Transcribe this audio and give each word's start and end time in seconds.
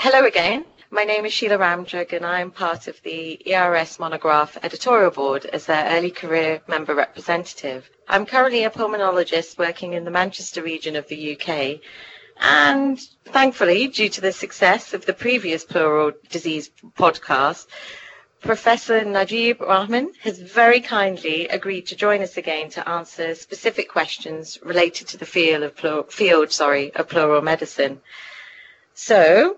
Hello 0.00 0.24
again. 0.24 0.64
My 0.92 1.02
name 1.02 1.26
is 1.26 1.32
Sheila 1.32 1.58
Ramjug 1.58 2.12
and 2.12 2.24
I'm 2.24 2.52
part 2.52 2.86
of 2.86 3.02
the 3.02 3.42
ERS 3.52 3.98
Monograph 3.98 4.56
editorial 4.62 5.10
board 5.10 5.44
as 5.46 5.66
their 5.66 5.86
early 5.90 6.12
career 6.12 6.62
member 6.68 6.94
representative. 6.94 7.90
I'm 8.06 8.24
currently 8.24 8.62
a 8.62 8.70
pulmonologist 8.70 9.58
working 9.58 9.94
in 9.94 10.04
the 10.04 10.12
Manchester 10.12 10.62
region 10.62 10.94
of 10.94 11.08
the 11.08 11.32
UK 11.34 11.80
and 12.38 12.96
thankfully, 13.24 13.88
due 13.88 14.08
to 14.08 14.20
the 14.20 14.30
success 14.30 14.94
of 14.94 15.04
the 15.04 15.12
previous 15.12 15.64
pleural 15.64 16.12
disease 16.30 16.70
podcast, 16.96 17.66
Professor 18.40 19.04
Najib 19.04 19.60
Rahman 19.60 20.12
has 20.20 20.38
very 20.38 20.80
kindly 20.80 21.48
agreed 21.48 21.88
to 21.88 21.96
join 21.96 22.22
us 22.22 22.36
again 22.36 22.70
to 22.70 22.88
answer 22.88 23.34
specific 23.34 23.88
questions 23.88 24.60
related 24.62 25.08
to 25.08 25.16
the 25.16 25.26
field 25.26 25.64
of, 25.64 25.74
pleural, 25.76 26.04
field, 26.04 26.52
sorry, 26.52 26.94
of 26.94 27.08
pleural 27.08 27.42
medicine. 27.42 28.00
So, 28.94 29.56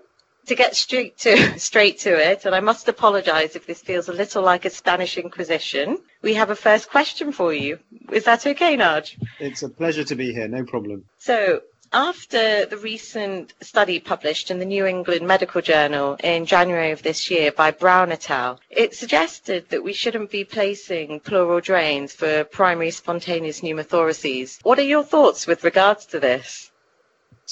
to 0.51 0.55
get 0.55 0.75
straight 0.75 1.17
to 1.17 1.57
straight 1.69 1.97
to 1.99 2.11
it, 2.31 2.43
and 2.45 2.53
I 2.53 2.59
must 2.59 2.89
apologise 2.89 3.55
if 3.55 3.65
this 3.65 3.81
feels 3.81 4.09
a 4.09 4.13
little 4.13 4.43
like 4.43 4.65
a 4.65 4.69
Spanish 4.69 5.17
Inquisition. 5.17 5.97
We 6.21 6.33
have 6.33 6.49
a 6.49 6.57
first 6.57 6.89
question 6.89 7.31
for 7.31 7.53
you. 7.53 7.79
Is 8.11 8.25
that 8.25 8.45
okay, 8.45 8.75
Naj? 8.75 9.15
It's 9.39 9.63
a 9.63 9.69
pleasure 9.69 10.03
to 10.03 10.15
be 10.15 10.33
here. 10.33 10.49
No 10.49 10.65
problem. 10.65 11.05
So, 11.19 11.61
after 11.93 12.65
the 12.65 12.75
recent 12.75 13.53
study 13.61 13.97
published 14.01 14.51
in 14.51 14.59
the 14.59 14.65
New 14.65 14.85
England 14.85 15.25
Medical 15.25 15.61
Journal 15.61 16.17
in 16.21 16.45
January 16.45 16.91
of 16.91 17.01
this 17.01 17.31
year 17.31 17.53
by 17.53 17.71
Brown 17.71 18.11
et 18.11 18.29
al., 18.29 18.59
it 18.69 18.93
suggested 18.93 19.69
that 19.69 19.85
we 19.85 19.93
shouldn't 19.93 20.31
be 20.31 20.43
placing 20.43 21.21
pleural 21.21 21.61
drains 21.61 22.11
for 22.11 22.43
primary 22.43 22.91
spontaneous 22.91 23.61
pneumothoraces. 23.61 24.59
What 24.63 24.79
are 24.79 24.91
your 24.95 25.03
thoughts 25.03 25.47
with 25.47 25.63
regards 25.63 26.05
to 26.07 26.19
this? 26.19 26.71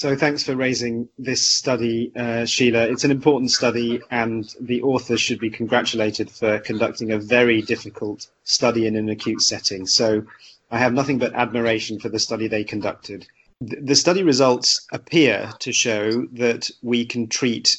So 0.00 0.16
thanks 0.16 0.42
for 0.42 0.56
raising 0.56 1.10
this 1.18 1.46
study, 1.46 2.10
uh, 2.16 2.46
Sheila. 2.46 2.88
It's 2.88 3.04
an 3.04 3.10
important 3.10 3.50
study, 3.50 4.00
and 4.10 4.48
the 4.58 4.80
authors 4.80 5.20
should 5.20 5.38
be 5.38 5.50
congratulated 5.50 6.30
for 6.30 6.58
conducting 6.58 7.12
a 7.12 7.18
very 7.18 7.60
difficult 7.60 8.26
study 8.44 8.86
in 8.86 8.96
an 8.96 9.10
acute 9.10 9.42
setting. 9.42 9.86
So 9.86 10.24
I 10.70 10.78
have 10.78 10.94
nothing 10.94 11.18
but 11.18 11.34
admiration 11.34 12.00
for 12.00 12.08
the 12.08 12.18
study 12.18 12.48
they 12.48 12.64
conducted. 12.64 13.26
The 13.60 13.94
study 13.94 14.22
results 14.22 14.86
appear 14.90 15.52
to 15.58 15.70
show 15.70 16.24
that 16.32 16.70
we 16.80 17.04
can 17.04 17.28
treat 17.28 17.76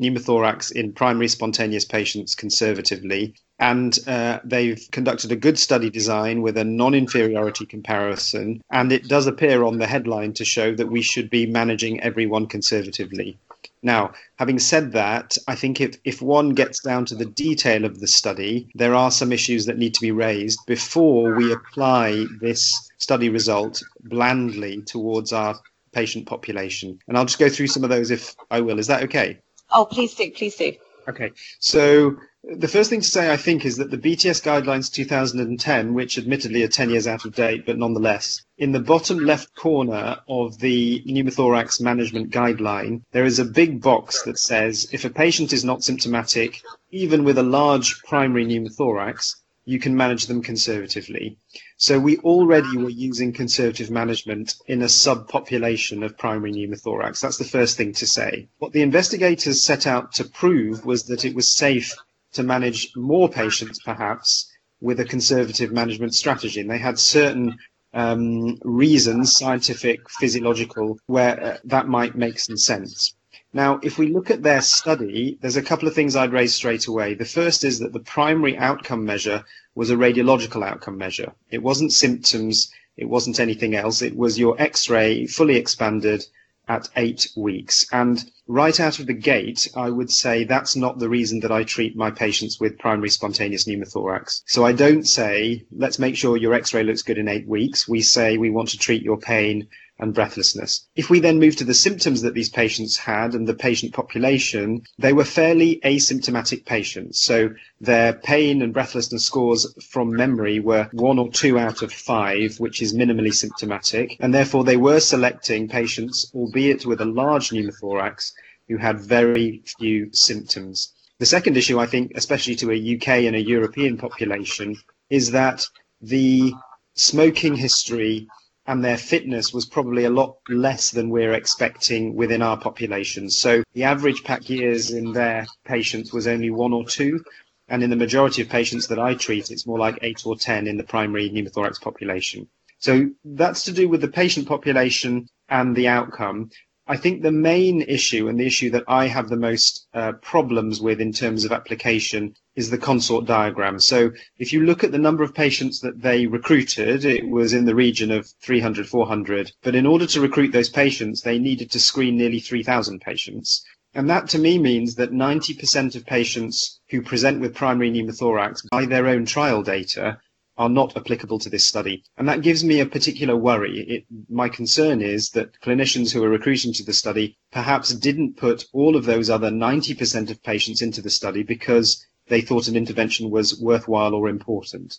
pneumothorax 0.00 0.70
in 0.70 0.92
primary 0.92 1.26
spontaneous 1.26 1.84
patients 1.84 2.36
conservatively 2.36 3.34
and 3.58 3.98
uh, 4.06 4.40
they've 4.44 4.88
conducted 4.90 5.30
a 5.30 5.36
good 5.36 5.58
study 5.58 5.90
design 5.90 6.42
with 6.42 6.56
a 6.56 6.64
non-inferiority 6.64 7.66
comparison 7.66 8.62
and 8.70 8.92
it 8.92 9.08
does 9.08 9.26
appear 9.26 9.62
on 9.62 9.78
the 9.78 9.86
headline 9.86 10.32
to 10.32 10.44
show 10.44 10.74
that 10.74 10.90
we 10.90 11.02
should 11.02 11.30
be 11.30 11.46
managing 11.46 12.00
everyone 12.00 12.46
conservatively. 12.46 13.38
Now 13.82 14.12
having 14.36 14.58
said 14.58 14.92
that 14.92 15.36
i 15.46 15.54
think 15.54 15.80
if, 15.80 15.96
if 16.04 16.20
one 16.20 16.50
gets 16.50 16.80
down 16.80 17.04
to 17.06 17.14
the 17.14 17.24
detail 17.24 17.84
of 17.84 18.00
the 18.00 18.06
study 18.06 18.68
there 18.74 18.94
are 18.94 19.10
some 19.10 19.32
issues 19.32 19.66
that 19.66 19.78
need 19.78 19.94
to 19.94 20.00
be 20.00 20.10
raised 20.10 20.58
before 20.66 21.34
we 21.34 21.52
apply 21.52 22.24
this 22.40 22.90
study 22.98 23.28
result 23.28 23.82
blandly 24.04 24.82
towards 24.82 25.32
our 25.32 25.54
patient 25.92 26.26
population. 26.26 26.98
And 27.06 27.16
i'll 27.16 27.24
just 27.24 27.38
go 27.38 27.48
through 27.48 27.68
some 27.68 27.84
of 27.84 27.90
those 27.90 28.10
if 28.10 28.34
i 28.50 28.60
will. 28.60 28.78
Is 28.78 28.88
that 28.88 29.02
okay? 29.04 29.38
Oh 29.70 29.84
please 29.84 30.14
do 30.14 30.30
please 30.30 30.56
do 30.56 30.72
okay. 31.08 31.32
So 31.58 32.16
the 32.42 32.68
first 32.68 32.90
thing 32.90 33.00
to 33.00 33.08
say, 33.08 33.32
I 33.32 33.36
think, 33.36 33.64
is 33.64 33.78
that 33.78 33.90
the 33.90 33.98
BTS 33.98 34.42
Guidelines 34.42 34.92
2010, 34.92 35.94
which 35.94 36.18
admittedly 36.18 36.62
are 36.62 36.68
10 36.68 36.90
years 36.90 37.06
out 37.06 37.24
of 37.24 37.34
date, 37.34 37.64
but 37.64 37.78
nonetheless, 37.78 38.42
in 38.58 38.72
the 38.72 38.80
bottom 38.80 39.18
left 39.18 39.54
corner 39.54 40.18
of 40.28 40.58
the 40.58 41.02
pneumothorax 41.06 41.80
management 41.80 42.30
guideline, 42.30 43.02
there 43.12 43.24
is 43.24 43.38
a 43.38 43.44
big 43.44 43.80
box 43.80 44.22
that 44.24 44.38
says 44.38 44.88
if 44.92 45.04
a 45.04 45.10
patient 45.10 45.52
is 45.52 45.64
not 45.64 45.82
symptomatic, 45.82 46.60
even 46.90 47.24
with 47.24 47.38
a 47.38 47.42
large 47.42 48.02
primary 48.02 48.44
pneumothorax, 48.44 49.34
you 49.64 49.78
can 49.78 49.96
manage 49.96 50.26
them 50.26 50.42
conservatively. 50.42 51.38
So 51.76 51.98
we 51.98 52.18
already 52.18 52.76
were 52.76 52.90
using 52.90 53.32
conservative 53.32 53.90
management 53.90 54.56
in 54.66 54.82
a 54.82 54.86
subpopulation 54.86 56.04
of 56.04 56.18
primary 56.18 56.52
pneumothorax. 56.52 57.20
That's 57.20 57.38
the 57.38 57.44
first 57.44 57.76
thing 57.76 57.92
to 57.94 58.06
say. 58.06 58.48
What 58.58 58.72
the 58.72 58.82
investigators 58.82 59.64
set 59.64 59.86
out 59.86 60.12
to 60.14 60.24
prove 60.24 60.84
was 60.84 61.04
that 61.04 61.24
it 61.24 61.34
was 61.34 61.50
safe 61.50 61.94
to 62.34 62.42
manage 62.42 62.94
more 62.94 63.28
patients, 63.28 63.78
perhaps, 63.84 64.50
with 64.80 65.00
a 65.00 65.04
conservative 65.04 65.72
management 65.72 66.14
strategy. 66.14 66.60
And 66.60 66.70
they 66.70 66.78
had 66.78 66.98
certain 66.98 67.56
um, 67.94 68.58
reasons, 68.62 69.36
scientific, 69.36 70.10
physiological, 70.10 70.98
where 71.06 71.42
uh, 71.42 71.56
that 71.64 71.88
might 71.88 72.16
make 72.16 72.38
some 72.38 72.56
sense. 72.56 73.14
Now, 73.54 73.78
if 73.84 73.98
we 73.98 74.08
look 74.08 74.32
at 74.32 74.42
their 74.42 74.60
study, 74.60 75.38
there's 75.40 75.56
a 75.56 75.62
couple 75.62 75.86
of 75.86 75.94
things 75.94 76.16
I'd 76.16 76.32
raise 76.32 76.52
straight 76.52 76.88
away. 76.88 77.14
The 77.14 77.24
first 77.24 77.62
is 77.62 77.78
that 77.78 77.92
the 77.92 78.00
primary 78.00 78.58
outcome 78.58 79.04
measure 79.04 79.44
was 79.76 79.90
a 79.90 79.96
radiological 79.96 80.66
outcome 80.66 80.98
measure. 80.98 81.32
It 81.52 81.62
wasn't 81.62 81.92
symptoms, 81.92 82.72
it 82.96 83.08
wasn't 83.08 83.38
anything 83.38 83.76
else. 83.76 84.02
It 84.02 84.16
was 84.16 84.40
your 84.40 84.60
X-ray 84.60 85.26
fully 85.26 85.54
expanded 85.54 86.26
at 86.66 86.88
eight 86.96 87.28
weeks. 87.36 87.86
And 87.92 88.24
right 88.48 88.80
out 88.80 88.98
of 88.98 89.06
the 89.06 89.12
gate, 89.14 89.68
I 89.76 89.88
would 89.88 90.10
say 90.10 90.42
that's 90.42 90.74
not 90.74 90.98
the 90.98 91.08
reason 91.08 91.38
that 91.40 91.52
I 91.52 91.62
treat 91.62 91.94
my 91.94 92.10
patients 92.10 92.58
with 92.58 92.78
primary 92.78 93.10
spontaneous 93.10 93.66
pneumothorax. 93.66 94.42
So 94.46 94.64
I 94.64 94.72
don't 94.72 95.06
say, 95.06 95.64
let's 95.70 96.00
make 96.00 96.16
sure 96.16 96.36
your 96.36 96.54
x-ray 96.54 96.82
looks 96.82 97.02
good 97.02 97.18
in 97.18 97.28
eight 97.28 97.46
weeks. 97.46 97.86
We 97.86 98.02
say 98.02 98.36
we 98.36 98.50
want 98.50 98.70
to 98.70 98.78
treat 98.78 99.02
your 99.02 99.18
pain 99.18 99.68
and 99.98 100.14
breathlessness. 100.14 100.86
If 100.96 101.08
we 101.08 101.20
then 101.20 101.38
move 101.38 101.56
to 101.56 101.64
the 101.64 101.74
symptoms 101.74 102.22
that 102.22 102.34
these 102.34 102.48
patients 102.48 102.96
had 102.96 103.34
and 103.34 103.46
the 103.46 103.54
patient 103.54 103.92
population, 103.92 104.82
they 104.98 105.12
were 105.12 105.24
fairly 105.24 105.80
asymptomatic 105.84 106.64
patients. 106.64 107.20
So 107.20 107.50
their 107.80 108.12
pain 108.12 108.62
and 108.62 108.74
breathlessness 108.74 109.24
scores 109.24 109.72
from 109.90 110.14
memory 110.14 110.58
were 110.58 110.88
one 110.92 111.18
or 111.18 111.30
two 111.30 111.58
out 111.58 111.82
of 111.82 111.92
five, 111.92 112.58
which 112.58 112.82
is 112.82 112.94
minimally 112.94 113.32
symptomatic. 113.32 114.16
And 114.20 114.34
therefore 114.34 114.64
they 114.64 114.76
were 114.76 115.00
selecting 115.00 115.68
patients, 115.68 116.30
albeit 116.34 116.84
with 116.86 117.00
a 117.00 117.06
large 117.06 117.50
pneumothorax, 117.50 118.32
who 118.68 118.78
had 118.78 118.98
very 119.00 119.62
few 119.78 120.10
symptoms. 120.12 120.92
The 121.18 121.26
second 121.26 121.56
issue, 121.56 121.78
I 121.78 121.86
think, 121.86 122.12
especially 122.16 122.56
to 122.56 122.72
a 122.72 122.96
UK 122.96 123.08
and 123.26 123.36
a 123.36 123.42
European 123.42 123.96
population, 123.96 124.76
is 125.10 125.30
that 125.30 125.64
the 126.00 126.52
smoking 126.94 127.54
history 127.56 128.26
and 128.66 128.82
their 128.82 128.96
fitness 128.96 129.52
was 129.52 129.66
probably 129.66 130.04
a 130.04 130.10
lot 130.10 130.36
less 130.48 130.90
than 130.90 131.10
we're 131.10 131.34
expecting 131.34 132.14
within 132.14 132.42
our 132.42 132.58
population. 132.58 133.28
So 133.30 133.62
the 133.74 133.84
average 133.84 134.24
pack 134.24 134.48
years 134.48 134.90
in 134.90 135.12
their 135.12 135.46
patients 135.64 136.12
was 136.12 136.26
only 136.26 136.50
one 136.50 136.72
or 136.72 136.84
two, 136.84 137.22
and 137.68 137.82
in 137.82 137.90
the 137.90 137.96
majority 137.96 138.42
of 138.42 138.48
patients 138.48 138.86
that 138.88 138.98
I 138.98 139.14
treat, 139.14 139.50
it's 139.50 139.66
more 139.66 139.78
like 139.78 139.98
eight 140.02 140.24
or 140.26 140.36
ten 140.36 140.66
in 140.66 140.76
the 140.76 140.84
primary 140.84 141.30
pneumothorax 141.30 141.80
population. 141.80 142.48
So 142.78 143.10
that's 143.24 143.64
to 143.64 143.72
do 143.72 143.88
with 143.88 144.00
the 144.00 144.08
patient 144.08 144.46
population 144.48 145.28
and 145.48 145.74
the 145.74 145.88
outcome. 145.88 146.50
I 146.86 146.98
think 146.98 147.22
the 147.22 147.32
main 147.32 147.80
issue 147.80 148.28
and 148.28 148.38
the 148.38 148.46
issue 148.46 148.68
that 148.70 148.84
I 148.86 149.06
have 149.06 149.30
the 149.30 149.38
most 149.38 149.86
uh, 149.94 150.12
problems 150.20 150.82
with 150.82 151.00
in 151.00 151.12
terms 151.12 151.46
of 151.46 151.52
application 151.52 152.36
is 152.56 152.68
the 152.68 152.76
consort 152.76 153.24
diagram. 153.24 153.80
So 153.80 154.12
if 154.38 154.52
you 154.52 154.66
look 154.66 154.84
at 154.84 154.92
the 154.92 154.98
number 154.98 155.22
of 155.22 155.34
patients 155.34 155.80
that 155.80 156.02
they 156.02 156.26
recruited, 156.26 157.06
it 157.06 157.26
was 157.26 157.54
in 157.54 157.64
the 157.64 157.74
region 157.74 158.10
of 158.10 158.28
300, 158.42 158.86
400. 158.86 159.52
But 159.62 159.74
in 159.74 159.86
order 159.86 160.06
to 160.08 160.20
recruit 160.20 160.52
those 160.52 160.68
patients, 160.68 161.22
they 161.22 161.38
needed 161.38 161.70
to 161.70 161.80
screen 161.80 162.18
nearly 162.18 162.38
3,000 162.38 163.00
patients. 163.00 163.64
And 163.94 164.10
that 164.10 164.28
to 164.30 164.38
me 164.38 164.58
means 164.58 164.96
that 164.96 165.10
90% 165.10 165.96
of 165.96 166.04
patients 166.04 166.80
who 166.90 167.00
present 167.00 167.40
with 167.40 167.54
primary 167.54 167.90
pneumothorax 167.90 168.60
by 168.70 168.84
their 168.84 169.06
own 169.06 169.24
trial 169.24 169.62
data 169.62 170.18
are 170.56 170.68
not 170.68 170.96
applicable 170.96 171.38
to 171.40 171.50
this 171.50 171.64
study. 171.64 172.04
And 172.16 172.28
that 172.28 172.42
gives 172.42 172.62
me 172.62 172.80
a 172.80 172.86
particular 172.86 173.36
worry. 173.36 173.80
It, 173.80 174.04
my 174.28 174.48
concern 174.48 175.00
is 175.00 175.30
that 175.30 175.60
clinicians 175.60 176.12
who 176.12 176.22
are 176.22 176.28
recruiting 176.28 176.72
to 176.74 176.84
the 176.84 176.92
study 176.92 177.36
perhaps 177.50 177.94
didn't 177.94 178.36
put 178.36 178.66
all 178.72 178.94
of 178.96 179.04
those 179.04 179.30
other 179.30 179.50
90% 179.50 180.30
of 180.30 180.42
patients 180.42 180.80
into 180.80 181.02
the 181.02 181.10
study 181.10 181.42
because 181.42 182.06
they 182.28 182.40
thought 182.40 182.68
an 182.68 182.76
intervention 182.76 183.30
was 183.30 183.60
worthwhile 183.60 184.14
or 184.14 184.28
important. 184.28 184.98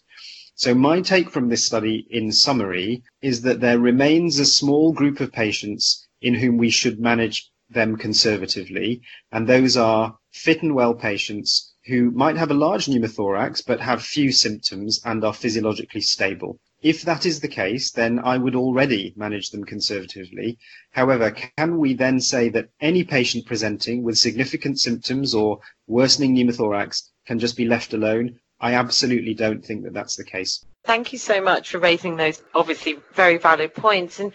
So 0.56 0.74
my 0.74 1.02
take 1.02 1.30
from 1.30 1.50
this 1.50 1.66
study 1.66 2.08
in 2.10 2.32
summary 2.32 3.04
is 3.22 3.42
that 3.42 3.60
there 3.60 3.80
remains 3.80 4.40
a 4.40 4.46
small 4.46 4.94
group 4.94 5.20
of 5.20 5.32
patients 5.32 6.08
in 6.22 6.34
whom 6.34 6.58
we 6.58 6.70
should 6.70 7.00
manage 7.00 7.52
them 7.70 7.98
conservatively, 7.98 9.02
and 9.32 9.48
those 9.48 9.76
are 9.76 10.18
fit 10.32 10.62
and 10.62 10.76
well 10.76 10.94
patients 10.94 11.74
who 11.86 12.10
might 12.12 12.36
have 12.36 12.52
a 12.52 12.56
large 12.56 12.88
pneumothorax 12.88 13.64
but 13.66 13.80
have 13.80 14.02
few 14.02 14.32
symptoms 14.32 15.00
and 15.06 15.24
are 15.24 15.34
physiologically 15.34 16.02
stable. 16.02 16.60
If 16.82 17.04
that 17.04 17.26
is 17.26 17.40
the 17.40 17.48
case, 17.48 17.92
then 17.92 18.20
I 18.20 18.38
would 18.38 18.56
already 18.56 19.14
manage 19.16 19.52
them 19.52 19.64
conservatively. 19.64 20.58
However, 20.92 21.32
can 21.32 21.78
we 21.78 21.94
then 21.94 22.20
say 22.20 22.50
that 22.50 22.70
any 22.80 23.04
patient 23.04 23.46
presenting 23.46 24.04
with 24.04 24.18
significant 24.18 24.80
symptoms 24.80 25.34
or 25.34 25.60
worsening 25.88 26.36
pneumothorax 26.36 27.10
can 27.26 27.40
just 27.40 27.58
be 27.58 27.66
left 27.66 27.94
alone? 27.94 28.40
I 28.60 28.74
absolutely 28.74 29.34
don't 29.34 29.64
think 29.64 29.84
that 29.84 29.94
that's 29.94 30.16
the 30.16 30.24
case. 30.24 30.66
Thank 30.86 31.12
you 31.12 31.20
so 31.20 31.42
much 31.42 31.70
for 31.70 31.80
raising 31.80 32.16
those 32.16 32.42
obviously 32.54 32.98
very 33.14 33.38
valid 33.38 33.74
points. 33.74 34.20
And 34.20 34.32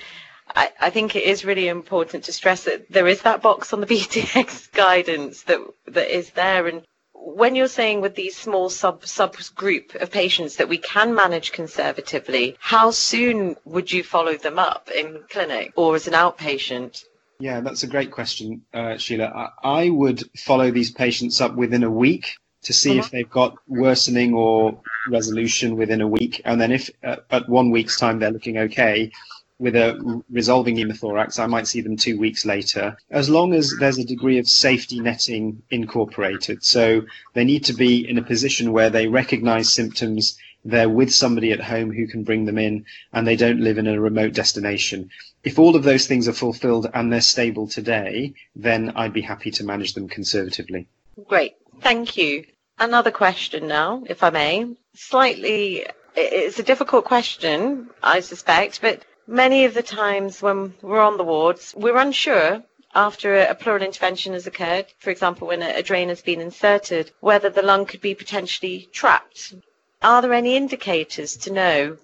I, 0.54 0.70
I, 0.80 0.90
think 0.90 1.16
it 1.16 1.24
is 1.24 1.44
really 1.44 1.68
important 1.68 2.24
to 2.24 2.32
stress 2.32 2.64
that 2.64 2.90
there 2.90 3.06
is 3.06 3.22
that 3.22 3.42
box 3.42 3.72
on 3.72 3.80
the 3.80 3.86
BTS 3.94 4.72
guidance 4.72 5.42
that 5.42 5.60
that 5.86 6.14
is 6.14 6.30
there. 6.30 6.66
And 6.66 6.82
when 7.22 7.54
you're 7.54 7.68
saying 7.68 8.00
with 8.00 8.14
these 8.14 8.36
small 8.36 8.70
sub 8.70 9.02
subgroup 9.02 9.94
of 10.00 10.10
patients 10.10 10.56
that 10.56 10.68
we 10.68 10.78
can 10.78 11.14
manage 11.14 11.52
conservatively, 11.52 12.56
how 12.60 12.90
soon 12.90 13.56
would 13.64 13.92
you 13.92 14.02
follow 14.02 14.36
them 14.36 14.58
up 14.58 14.90
in 14.90 15.22
clinic 15.30 15.72
or 15.76 15.94
as 15.94 16.06
an 16.06 16.14
outpatient? 16.14 17.04
Yeah, 17.38 17.60
that's 17.60 17.82
a 17.82 17.86
great 17.86 18.10
question, 18.10 18.62
uh, 18.74 18.96
Sheila. 18.98 19.26
I, 19.62 19.84
I, 19.84 19.90
would 19.90 20.22
follow 20.38 20.70
these 20.70 20.90
patients 20.90 21.40
up 21.40 21.54
within 21.54 21.84
a 21.84 21.90
week 21.90 22.36
to 22.64 22.72
see 22.74 22.98
uh-huh. 22.98 23.00
if 23.00 23.10
they've 23.10 23.30
got 23.30 23.56
worsening 23.66 24.34
or 24.34 24.78
resolution 25.08 25.76
within 25.76 26.02
a 26.02 26.08
week, 26.08 26.42
and 26.44 26.60
then 26.60 26.72
if 26.72 26.90
uh, 27.02 27.16
at 27.30 27.48
one 27.48 27.70
week's 27.70 27.98
time 27.98 28.18
they're 28.18 28.30
looking 28.30 28.58
okay, 28.58 29.10
with 29.60 29.76
a 29.76 30.22
resolving 30.30 30.76
pneumothorax, 30.76 31.38
I 31.38 31.46
might 31.46 31.66
see 31.66 31.82
them 31.82 31.96
two 31.96 32.18
weeks 32.18 32.46
later, 32.46 32.96
as 33.10 33.28
long 33.28 33.52
as 33.52 33.76
there's 33.78 33.98
a 33.98 34.04
degree 34.04 34.38
of 34.38 34.48
safety 34.48 34.98
netting 35.00 35.62
incorporated. 35.70 36.64
So 36.64 37.02
they 37.34 37.44
need 37.44 37.64
to 37.64 37.74
be 37.74 38.08
in 38.08 38.16
a 38.16 38.22
position 38.22 38.72
where 38.72 38.88
they 38.88 39.06
recognize 39.06 39.72
symptoms, 39.72 40.38
they're 40.64 40.88
with 40.88 41.12
somebody 41.12 41.52
at 41.52 41.60
home 41.60 41.92
who 41.92 42.06
can 42.06 42.24
bring 42.24 42.46
them 42.46 42.58
in, 42.58 42.86
and 43.12 43.26
they 43.26 43.36
don't 43.36 43.60
live 43.60 43.76
in 43.76 43.86
a 43.86 44.00
remote 44.00 44.32
destination. 44.32 45.10
If 45.44 45.58
all 45.58 45.76
of 45.76 45.82
those 45.84 46.06
things 46.06 46.26
are 46.26 46.32
fulfilled 46.32 46.90
and 46.94 47.12
they're 47.12 47.20
stable 47.20 47.68
today, 47.68 48.32
then 48.56 48.92
I'd 48.96 49.12
be 49.12 49.22
happy 49.22 49.50
to 49.52 49.64
manage 49.64 49.92
them 49.92 50.08
conservatively. 50.08 50.88
Great, 51.28 51.56
thank 51.80 52.16
you. 52.16 52.44
Another 52.78 53.10
question 53.10 53.68
now, 53.68 54.02
if 54.06 54.22
I 54.22 54.30
may. 54.30 54.74
Slightly 54.94 55.86
it's 56.16 56.58
a 56.58 56.62
difficult 56.62 57.04
question, 57.04 57.88
I 58.02 58.20
suspect, 58.20 58.80
but 58.80 59.04
Many 59.30 59.64
of 59.64 59.74
the 59.74 59.82
times 59.84 60.42
when 60.42 60.74
we're 60.82 61.00
on 61.00 61.16
the 61.16 61.22
wards, 61.22 61.72
we're 61.76 61.96
unsure 61.96 62.64
after 62.96 63.36
a 63.36 63.54
pleural 63.54 63.84
intervention 63.84 64.32
has 64.32 64.48
occurred, 64.48 64.86
for 64.98 65.10
example, 65.10 65.46
when 65.46 65.62
a, 65.62 65.84
drain 65.84 66.08
has 66.08 66.20
been 66.20 66.40
inserted, 66.40 67.12
whether 67.20 67.48
the 67.48 67.62
lung 67.62 67.86
could 67.86 68.00
be 68.00 68.12
potentially 68.12 68.88
trapped. 68.92 69.54
Are 70.02 70.20
there 70.20 70.32
any 70.32 70.56
indicators 70.56 71.36
to 71.36 71.52
know 71.52 71.96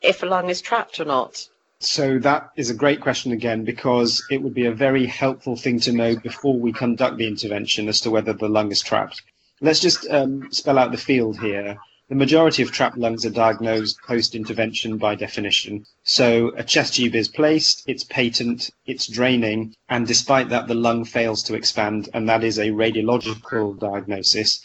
if 0.00 0.24
a 0.24 0.26
lung 0.26 0.50
is 0.50 0.60
trapped 0.60 0.98
or 0.98 1.04
not? 1.04 1.48
So 1.78 2.18
that 2.18 2.50
is 2.56 2.68
a 2.68 2.74
great 2.74 3.00
question 3.00 3.30
again, 3.30 3.62
because 3.62 4.20
it 4.28 4.42
would 4.42 4.54
be 4.54 4.66
a 4.66 4.72
very 4.72 5.06
helpful 5.06 5.54
thing 5.54 5.78
to 5.80 5.92
know 5.92 6.16
before 6.16 6.58
we 6.58 6.72
conduct 6.72 7.16
the 7.16 7.28
intervention 7.28 7.86
as 7.86 8.00
to 8.00 8.10
whether 8.10 8.32
the 8.32 8.48
lung 8.48 8.72
is 8.72 8.80
trapped. 8.80 9.22
Let's 9.60 9.78
just 9.78 10.04
um, 10.10 10.50
spell 10.50 10.80
out 10.80 10.90
the 10.90 10.98
field 10.98 11.38
here. 11.38 11.78
The 12.12 12.18
majority 12.18 12.62
of 12.62 12.70
trapped 12.70 12.98
lungs 12.98 13.24
are 13.24 13.30
diagnosed 13.30 13.98
post-intervention 14.06 14.98
by 14.98 15.14
definition. 15.14 15.86
So 16.04 16.52
a 16.58 16.62
chest 16.62 16.96
tube 16.96 17.14
is 17.14 17.26
placed, 17.26 17.84
it's 17.86 18.04
patent, 18.04 18.68
it's 18.84 19.06
draining, 19.06 19.74
and 19.88 20.06
despite 20.06 20.50
that 20.50 20.68
the 20.68 20.74
lung 20.74 21.06
fails 21.06 21.42
to 21.44 21.54
expand, 21.54 22.10
and 22.12 22.28
that 22.28 22.44
is 22.44 22.58
a 22.58 22.68
radiological 22.68 23.80
diagnosis. 23.80 24.60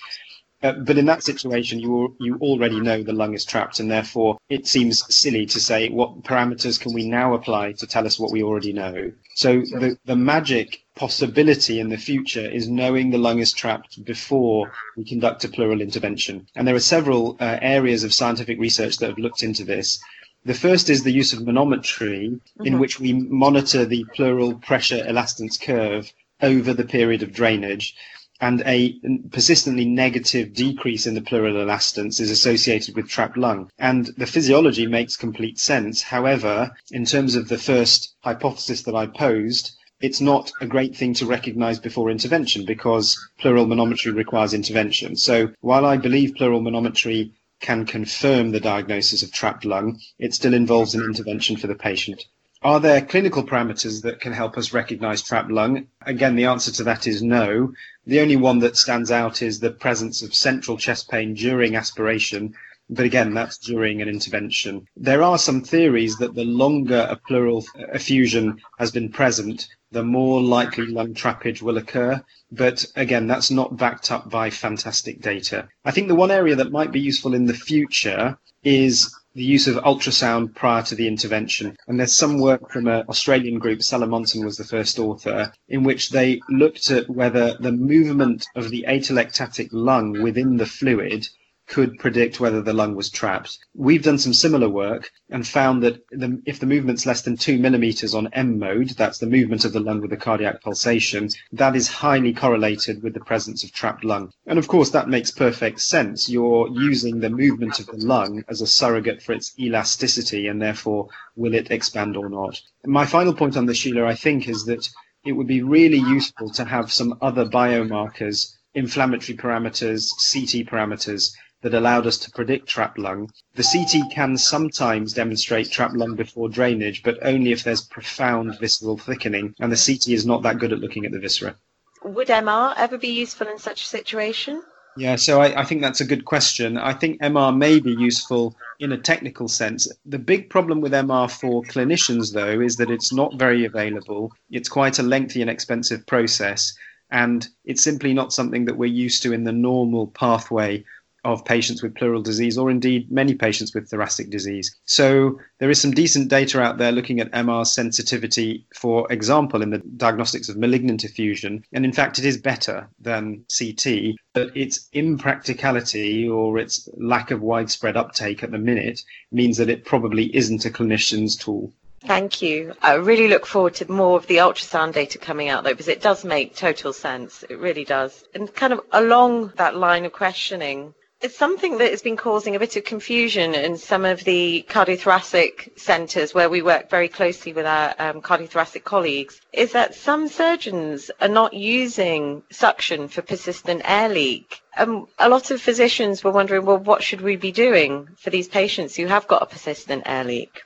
Uh, 0.64 0.72
but 0.72 0.98
in 0.98 1.06
that 1.06 1.24
situation, 1.24 1.80
you 1.80 2.16
you 2.20 2.36
already 2.42 2.80
know 2.80 3.04
the 3.04 3.14
lung 3.14 3.36
is 3.36 3.46
trapped, 3.46 3.80
and 3.80 3.92
therefore 3.92 4.38
it 4.50 4.66
seems 4.66 5.04
silly 5.14 5.46
to 5.46 5.60
say 5.60 5.90
what 5.90 6.24
parameters 6.24 6.80
can 6.80 6.94
we 6.94 7.08
now 7.08 7.36
apply 7.36 7.74
to 7.74 7.86
tell 7.86 8.08
us 8.08 8.20
what 8.20 8.32
we 8.32 8.42
already 8.42 8.74
know. 8.74 9.12
So 9.36 9.60
the 9.60 9.98
the 10.06 10.16
magic 10.16 10.82
possibility 10.96 11.80
in 11.80 11.90
the 11.90 11.98
future 11.98 12.50
is 12.50 12.68
knowing 12.68 13.12
the 13.12 13.20
lung 13.20 13.38
is 13.38 13.54
trapped 13.54 14.04
before 14.04 14.72
we 14.96 15.04
conduct 15.06 15.44
a 15.44 15.50
pleural 15.50 15.80
intervention. 15.80 16.48
And 16.56 16.68
there 16.68 16.76
are 16.76 16.94
several 16.96 17.38
uh, 17.40 17.60
areas 17.62 18.04
of 18.04 18.14
scientific 18.14 18.60
research 18.60 18.98
that 18.98 19.10
have 19.10 19.20
looked 19.20 19.44
into 19.44 19.64
this. 19.64 20.00
The 20.44 20.56
first 20.56 20.90
is 20.90 21.04
the 21.04 21.12
use 21.12 21.34
of 21.34 21.40
manometry, 21.42 22.30
mm-hmm. 22.30 22.66
in 22.66 22.80
which 22.80 23.00
we 23.00 23.14
monitor 23.14 23.86
the 23.86 24.06
pleural 24.16 24.56
pressure 24.56 25.06
elastance 25.08 25.62
curve 25.62 26.12
over 26.42 26.74
the 26.74 26.86
period 26.86 27.22
of 27.22 27.32
drainage 27.32 27.96
and 28.40 28.62
a 28.66 29.00
persistently 29.32 29.86
negative 29.86 30.54
decrease 30.54 31.08
in 31.08 31.16
the 31.16 31.22
pleural 31.22 31.56
elastance 31.56 32.20
is 32.20 32.30
associated 32.30 32.96
with 32.96 33.10
trapped 33.10 33.38
lung. 33.38 33.70
And 33.80 34.06
the 34.18 34.28
physiology 34.28 34.86
makes 34.86 35.16
complete 35.16 35.60
sense. 35.60 36.04
However, 36.04 36.72
in 36.92 37.06
terms 37.06 37.36
of 37.36 37.48
the 37.48 37.58
first 37.58 38.16
hypothesis 38.22 38.84
that 38.84 38.96
I 38.96 39.08
posed, 39.08 39.72
it's 40.00 40.22
not 40.22 40.52
a 40.62 40.68
great 40.68 40.96
thing 40.96 41.16
to 41.16 41.26
recognize 41.26 41.80
before 41.80 42.12
intervention 42.12 42.66
because 42.66 43.18
pleural 43.40 43.66
manometry 43.66 44.14
requires 44.14 44.54
intervention. 44.54 45.16
So 45.16 45.52
while 45.62 45.86
I 45.86 45.98
believe 45.98 46.36
pleural 46.36 46.62
manometry 46.62 47.32
can 47.60 47.88
confirm 47.88 48.52
the 48.52 48.60
diagnosis 48.60 49.24
of 49.24 49.32
trapped 49.32 49.66
lung, 49.66 50.00
it 50.20 50.36
still 50.36 50.54
involves 50.54 50.94
an 50.94 51.04
intervention 51.04 51.58
for 51.58 51.66
the 51.66 51.74
patient. 51.74 52.24
Are 52.64 52.80
there 52.80 53.02
clinical 53.02 53.44
parameters 53.44 54.02
that 54.02 54.20
can 54.20 54.34
help 54.34 54.58
us 54.58 54.74
recognize 54.74 55.22
trapped 55.22 55.52
lung? 55.52 55.88
Again, 56.02 56.36
the 56.36 56.46
answer 56.46 56.72
to 56.72 56.84
that 56.86 57.06
is 57.06 57.22
no. 57.22 57.74
The 58.08 58.20
only 58.20 58.36
one 58.36 58.60
that 58.60 58.78
stands 58.78 59.12
out 59.12 59.44
is 59.44 59.60
the 59.60 59.72
presence 59.72 60.24
of 60.24 60.34
central 60.34 60.76
chest 60.76 61.10
pain 61.10 61.36
during 61.36 61.76
aspiration, 61.76 62.56
but 62.90 63.06
again, 63.06 63.34
that's 63.34 63.60
during 63.60 64.02
an 64.02 64.10
intervention. 64.10 64.88
There 64.98 65.22
are 65.22 65.38
some 65.38 65.62
theories 65.62 66.18
that 66.18 66.34
the 66.34 66.46
longer 66.46 67.06
a 67.10 67.16
pleural 67.16 67.64
effusion 67.76 68.60
has 68.80 68.92
been 68.92 69.10
present, 69.10 69.68
the 69.92 70.04
more 70.04 70.42
likely 70.42 70.88
lung 70.88 71.14
trappage 71.14 71.62
will 71.62 71.78
occur. 71.78 72.24
But 72.52 72.86
again, 72.96 73.28
that's 73.28 73.52
not 73.52 73.78
backed 73.78 74.12
up 74.12 74.32
by 74.32 74.50
fantastic 74.50 75.22
data. 75.22 75.68
I 75.86 75.92
think 75.92 76.08
the 76.08 76.16
one 76.16 76.32
area 76.32 76.56
that 76.56 76.72
might 76.72 76.92
be 76.92 77.00
useful 77.02 77.36
in 77.36 77.46
the 77.46 77.54
future 77.54 78.38
is 78.64 79.14
the 79.38 79.44
use 79.44 79.68
of 79.68 79.76
ultrasound 79.84 80.56
prior 80.56 80.82
to 80.82 80.96
the 80.96 81.08
intervention. 81.08 81.78
And 81.88 82.00
there's 82.00 82.16
some 82.16 82.40
work 82.40 82.72
from 82.72 82.88
an 82.88 83.06
Australian 83.08 83.60
group, 83.60 83.82
Monson 83.92 84.44
was 84.44 84.58
the 84.58 84.64
first 84.64 84.98
author, 84.98 85.54
in 85.70 85.84
which 85.84 86.10
they 86.10 86.42
looked 86.50 86.90
at 86.90 87.08
whether 87.08 87.56
the 87.60 87.72
movement 87.72 88.48
of 88.56 88.72
the 88.72 88.86
atelectatic 88.88 89.70
lung 89.72 90.24
within 90.24 90.58
the 90.58 90.66
fluid 90.66 91.30
could 91.68 92.00
predict 92.00 92.40
whether 92.40 92.62
the 92.62 92.74
lung 92.74 92.96
was 92.96 93.10
trapped. 93.10 93.60
We've 93.76 94.02
done 94.02 94.18
some 94.18 94.34
similar 94.34 94.70
work 94.70 95.12
and 95.30 95.46
found 95.46 95.84
that 95.84 96.02
the, 96.12 96.42
if 96.46 96.60
the 96.60 96.66
movement's 96.66 97.06
less 97.06 97.22
than 97.22 97.36
two 97.36 97.58
millimeters 97.58 98.16
on 98.16 98.30
M 98.34 98.58
mode, 98.58 98.92
that's 98.92 99.18
the 99.18 99.28
movement 99.28 99.66
of 99.66 99.74
the 99.74 99.82
lung 99.82 100.00
with 100.00 100.10
the 100.10 100.18
cardiac 100.18 100.62
pulsation, 100.62 101.30
that 101.52 101.76
is 101.76 101.90
highly 101.90 102.34
correlated 102.34 103.04
with 103.04 103.14
the 103.14 103.20
presence 103.20 103.64
of 103.64 103.74
trapped 103.74 104.06
lung. 104.06 104.32
And 104.46 104.58
of 104.58 104.68
course, 104.70 104.92
that 104.92 105.10
makes 105.10 105.30
perfect 105.30 105.82
sense. 105.82 106.30
You're 106.30 106.70
using 106.70 107.20
the 107.20 107.30
movement 107.30 107.80
of 107.80 107.88
the 107.88 107.98
lung 107.98 108.46
as 108.48 108.62
a 108.62 108.68
surrogate 108.68 109.22
for 109.22 109.34
its 109.34 109.54
elasticity 109.60 110.48
and 110.48 110.62
therefore 110.62 111.10
will 111.36 111.54
it 111.54 111.70
expand 111.70 112.16
or 112.16 112.30
not. 112.30 112.62
My 112.86 113.06
final 113.06 113.34
point 113.34 113.58
on 113.58 113.66
this, 113.66 113.78
Sheila, 113.78 114.06
I 114.06 114.16
think 114.16 114.48
is 114.48 114.66
that 114.66 114.90
it 115.26 115.34
would 115.34 115.48
be 115.48 115.62
really 115.64 115.98
useful 115.98 116.50
to 116.52 116.64
have 116.64 116.94
some 116.94 117.18
other 117.22 117.46
biomarkers 117.46 118.54
inflammatory 118.74 119.36
parameters, 119.36 120.12
CT 120.32 120.68
parameters 120.68 121.34
that 121.62 121.74
allowed 121.74 122.06
us 122.06 122.18
to 122.20 122.32
predict 122.32 122.68
trapped 122.68 122.98
lung. 122.98 123.32
The 123.56 123.64
CT 123.64 124.12
can 124.12 124.38
sometimes 124.38 125.14
demonstrate 125.14 125.72
trapped 125.72 125.96
lung 125.96 126.16
before 126.16 126.50
drainage, 126.50 127.04
but 127.04 127.18
only 127.22 127.52
if 127.52 127.64
there's 127.64 127.82
profound 127.82 128.60
visceral 128.60 128.98
thickening, 128.98 129.56
and 129.60 129.72
the 129.72 129.84
CT 129.84 130.10
is 130.10 130.26
not 130.26 130.44
that 130.44 130.60
good 130.60 130.74
at 130.74 130.80
looking 130.80 131.06
at 131.06 131.12
the 131.12 131.20
viscera. 131.20 131.56
Would 132.04 132.28
MR 132.28 132.74
ever 132.78 132.98
be 132.98 133.10
useful 133.10 133.48
in 133.48 133.58
such 133.58 133.82
a 133.82 133.86
situation? 133.86 134.62
Yeah, 134.98 135.16
so 135.16 135.42
I, 135.42 135.62
I, 135.62 135.64
think 135.64 135.82
that's 135.82 136.02
a 136.02 136.06
good 136.06 136.26
question. 136.26 136.76
I 136.78 136.92
think 136.92 137.22
MR 137.22 137.56
may 137.56 137.80
be 137.80 137.92
useful 137.92 138.56
in 138.80 138.92
a 138.92 138.98
technical 138.98 139.48
sense. 139.48 139.88
The 140.06 140.18
big 140.18 140.50
problem 140.50 140.82
with 140.82 140.92
MR 140.92 141.30
for 141.30 141.62
clinicians, 141.64 142.34
though, 142.34 142.60
is 142.60 142.78
that 142.78 142.90
it's 142.90 143.14
not 143.14 143.36
very 143.36 143.66
available. 143.66 144.32
It's 144.50 144.70
quite 144.70 144.98
a 144.98 145.04
lengthy 145.04 145.42
and 145.42 145.52
expensive 145.52 146.06
process, 146.08 146.74
and 147.12 147.48
it's 147.64 147.84
simply 147.84 148.14
not 148.14 148.34
something 148.34 148.66
that 148.66 148.78
we're 148.78 148.86
used 148.86 149.22
to 149.24 149.34
in 149.34 149.44
the 149.44 149.52
normal 149.52 150.08
pathway 150.08 150.84
of 151.28 151.44
patients 151.44 151.84
with 151.84 151.96
pleural 151.96 152.22
disease, 152.22 152.58
or 152.58 152.72
indeed 152.72 153.12
many 153.12 153.36
patients 153.36 153.74
with 153.74 153.90
thoracic 153.90 154.30
disease. 154.30 154.76
So 154.86 155.40
there 155.60 155.70
is 155.70 155.82
some 155.82 155.92
decent 155.92 156.30
data 156.30 156.62
out 156.62 156.78
there 156.78 156.94
looking 156.94 157.20
at 157.20 157.32
MR 157.32 157.68
sensitivity, 157.68 158.66
for 158.74 159.12
example, 159.12 159.62
in 159.62 159.72
the 159.72 159.80
diagnostics 159.80 160.48
of 160.48 160.56
malignant 160.58 161.04
effusion. 161.04 161.66
And 161.74 161.84
in 161.84 161.92
fact, 161.92 162.18
it 162.18 162.26
is 162.26 162.38
better 162.38 162.88
than 163.00 163.44
CT, 163.58 164.16
but 164.34 164.56
its 164.56 164.88
impracticality 164.94 166.28
or 166.30 166.58
its 166.58 166.88
lack 166.96 167.32
of 167.32 167.42
widespread 167.42 167.98
uptake 167.98 168.42
at 168.42 168.52
the 168.52 168.58
minute 168.58 169.02
means 169.32 169.58
that 169.58 169.70
it 169.70 169.84
probably 169.84 170.34
isn't 170.36 170.66
a 170.66 170.70
clinician's 170.70 171.36
tool. 171.36 171.74
Thank 172.06 172.42
you. 172.42 172.74
I 172.82 172.94
really 172.94 173.28
look 173.28 173.46
forward 173.46 173.74
to 173.76 173.92
more 173.92 174.16
of 174.16 174.28
the 174.28 174.38
ultrasound 174.38 174.94
data 174.94 175.18
coming 175.18 175.50
out 175.50 175.64
though, 175.64 175.72
because 175.72 175.90
it 175.90 176.02
does 176.02 176.24
make 176.24 176.56
total 176.56 176.94
sense. 176.94 177.44
It 177.50 177.58
really 177.58 177.84
does. 177.84 178.24
And 178.34 178.54
kind 178.54 178.72
of 178.72 178.82
along 178.92 179.54
that 179.58 179.76
line 179.76 180.06
of 180.06 180.14
questioning, 180.14 180.94
it's 181.22 181.38
something 181.38 181.80
that 181.80 181.90
has 181.90 182.04
been 182.04 182.16
causing 182.16 182.56
a 182.56 182.60
bit 182.60 182.76
of 182.76 182.84
confusion 182.84 183.56
in 183.56 183.76
some 183.78 184.06
of 184.06 184.24
the 184.24 184.66
cardiothoracic 184.70 185.78
centres 185.80 186.34
where 186.34 186.50
we 186.50 186.62
work 186.62 186.92
very 186.92 187.08
closely 187.08 187.54
with 187.54 187.66
our 187.66 187.96
um, 187.98 188.22
cardiothoracic 188.22 188.84
colleagues, 188.84 189.42
is 189.52 189.72
that 189.72 189.96
some 189.96 190.28
surgeons 190.28 191.10
are 191.20 191.28
not 191.28 191.54
using 191.54 192.44
suction 192.52 193.08
for 193.08 193.24
persistent 193.24 193.82
air 193.86 194.10
leak. 194.10 194.62
Um, 194.78 195.08
a 195.18 195.28
lot 195.28 195.50
of 195.50 195.60
physicians 195.60 196.24
were 196.24 196.32
wondering, 196.32 196.66
well, 196.66 196.78
what 196.78 197.02
should 197.02 197.22
we 197.22 197.36
be 197.36 197.52
doing 197.52 198.08
for 198.18 198.30
these 198.30 198.48
patients 198.48 198.96
who 198.96 199.08
have 199.08 199.28
got 199.28 199.42
a 199.42 199.48
persistent 199.48 200.04
air 200.06 200.24
leak? 200.24 200.62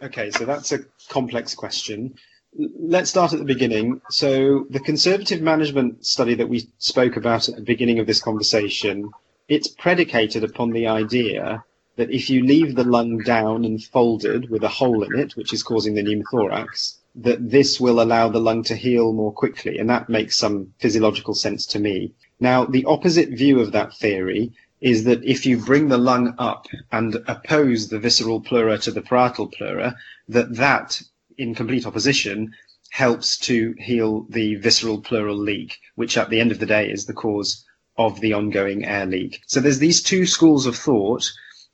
Okay, 0.00 0.30
so 0.30 0.44
that's 0.44 0.70
a 0.70 0.78
complex 1.08 1.56
question. 1.56 2.14
Let's 2.56 3.10
start 3.10 3.32
at 3.32 3.40
the 3.40 3.44
beginning. 3.44 4.00
So 4.10 4.66
the 4.70 4.78
conservative 4.78 5.42
management 5.42 6.06
study 6.06 6.34
that 6.36 6.48
we 6.48 6.68
spoke 6.78 7.16
about 7.16 7.48
at 7.48 7.56
the 7.56 7.62
beginning 7.62 7.98
of 7.98 8.06
this 8.06 8.20
conversation, 8.20 9.10
it's 9.48 9.68
predicated 9.68 10.44
upon 10.44 10.70
the 10.70 10.86
idea 10.86 11.64
that 11.96 12.10
if 12.10 12.30
you 12.30 12.44
leave 12.44 12.76
the 12.76 12.84
lung 12.84 13.18
down 13.18 13.64
and 13.64 13.82
folded 13.82 14.48
with 14.50 14.62
a 14.62 14.68
hole 14.68 15.02
in 15.02 15.18
it, 15.18 15.34
which 15.36 15.52
is 15.52 15.62
causing 15.62 15.94
the 15.94 16.02
pneumothorax, 16.02 16.98
that 17.16 17.50
this 17.50 17.80
will 17.80 18.00
allow 18.00 18.28
the 18.28 18.40
lung 18.40 18.62
to 18.62 18.76
heal 18.76 19.12
more 19.12 19.32
quickly. 19.32 19.78
And 19.78 19.90
that 19.90 20.08
makes 20.08 20.36
some 20.36 20.72
physiological 20.78 21.34
sense 21.34 21.66
to 21.66 21.80
me. 21.80 22.12
Now, 22.38 22.64
the 22.64 22.84
opposite 22.84 23.30
view 23.30 23.58
of 23.58 23.72
that 23.72 23.96
theory 23.96 24.52
is 24.80 25.02
that 25.04 25.24
if 25.24 25.44
you 25.44 25.58
bring 25.58 25.88
the 25.88 25.98
lung 25.98 26.34
up 26.38 26.66
and 26.92 27.16
oppose 27.26 27.88
the 27.88 27.98
visceral 27.98 28.40
pleura 28.40 28.78
to 28.78 28.92
the 28.92 29.02
parietal 29.02 29.48
pleura, 29.48 29.96
that 30.28 30.54
that, 30.54 31.02
in 31.36 31.54
complete 31.54 31.86
opposition, 31.86 32.52
helps 32.90 33.36
to 33.38 33.74
heal 33.78 34.24
the 34.28 34.54
visceral 34.56 35.00
pleural 35.00 35.36
leak, 35.36 35.78
which 35.96 36.16
at 36.16 36.30
the 36.30 36.38
end 36.38 36.52
of 36.52 36.60
the 36.60 36.66
day 36.66 36.88
is 36.88 37.06
the 37.06 37.12
cause 37.12 37.64
of 37.98 38.20
the 38.20 38.32
ongoing 38.32 38.84
air 38.84 39.04
leak. 39.04 39.42
So 39.46 39.60
there's 39.60 39.80
these 39.80 40.02
two 40.02 40.24
schools 40.24 40.66
of 40.66 40.76
thought, 40.76 41.30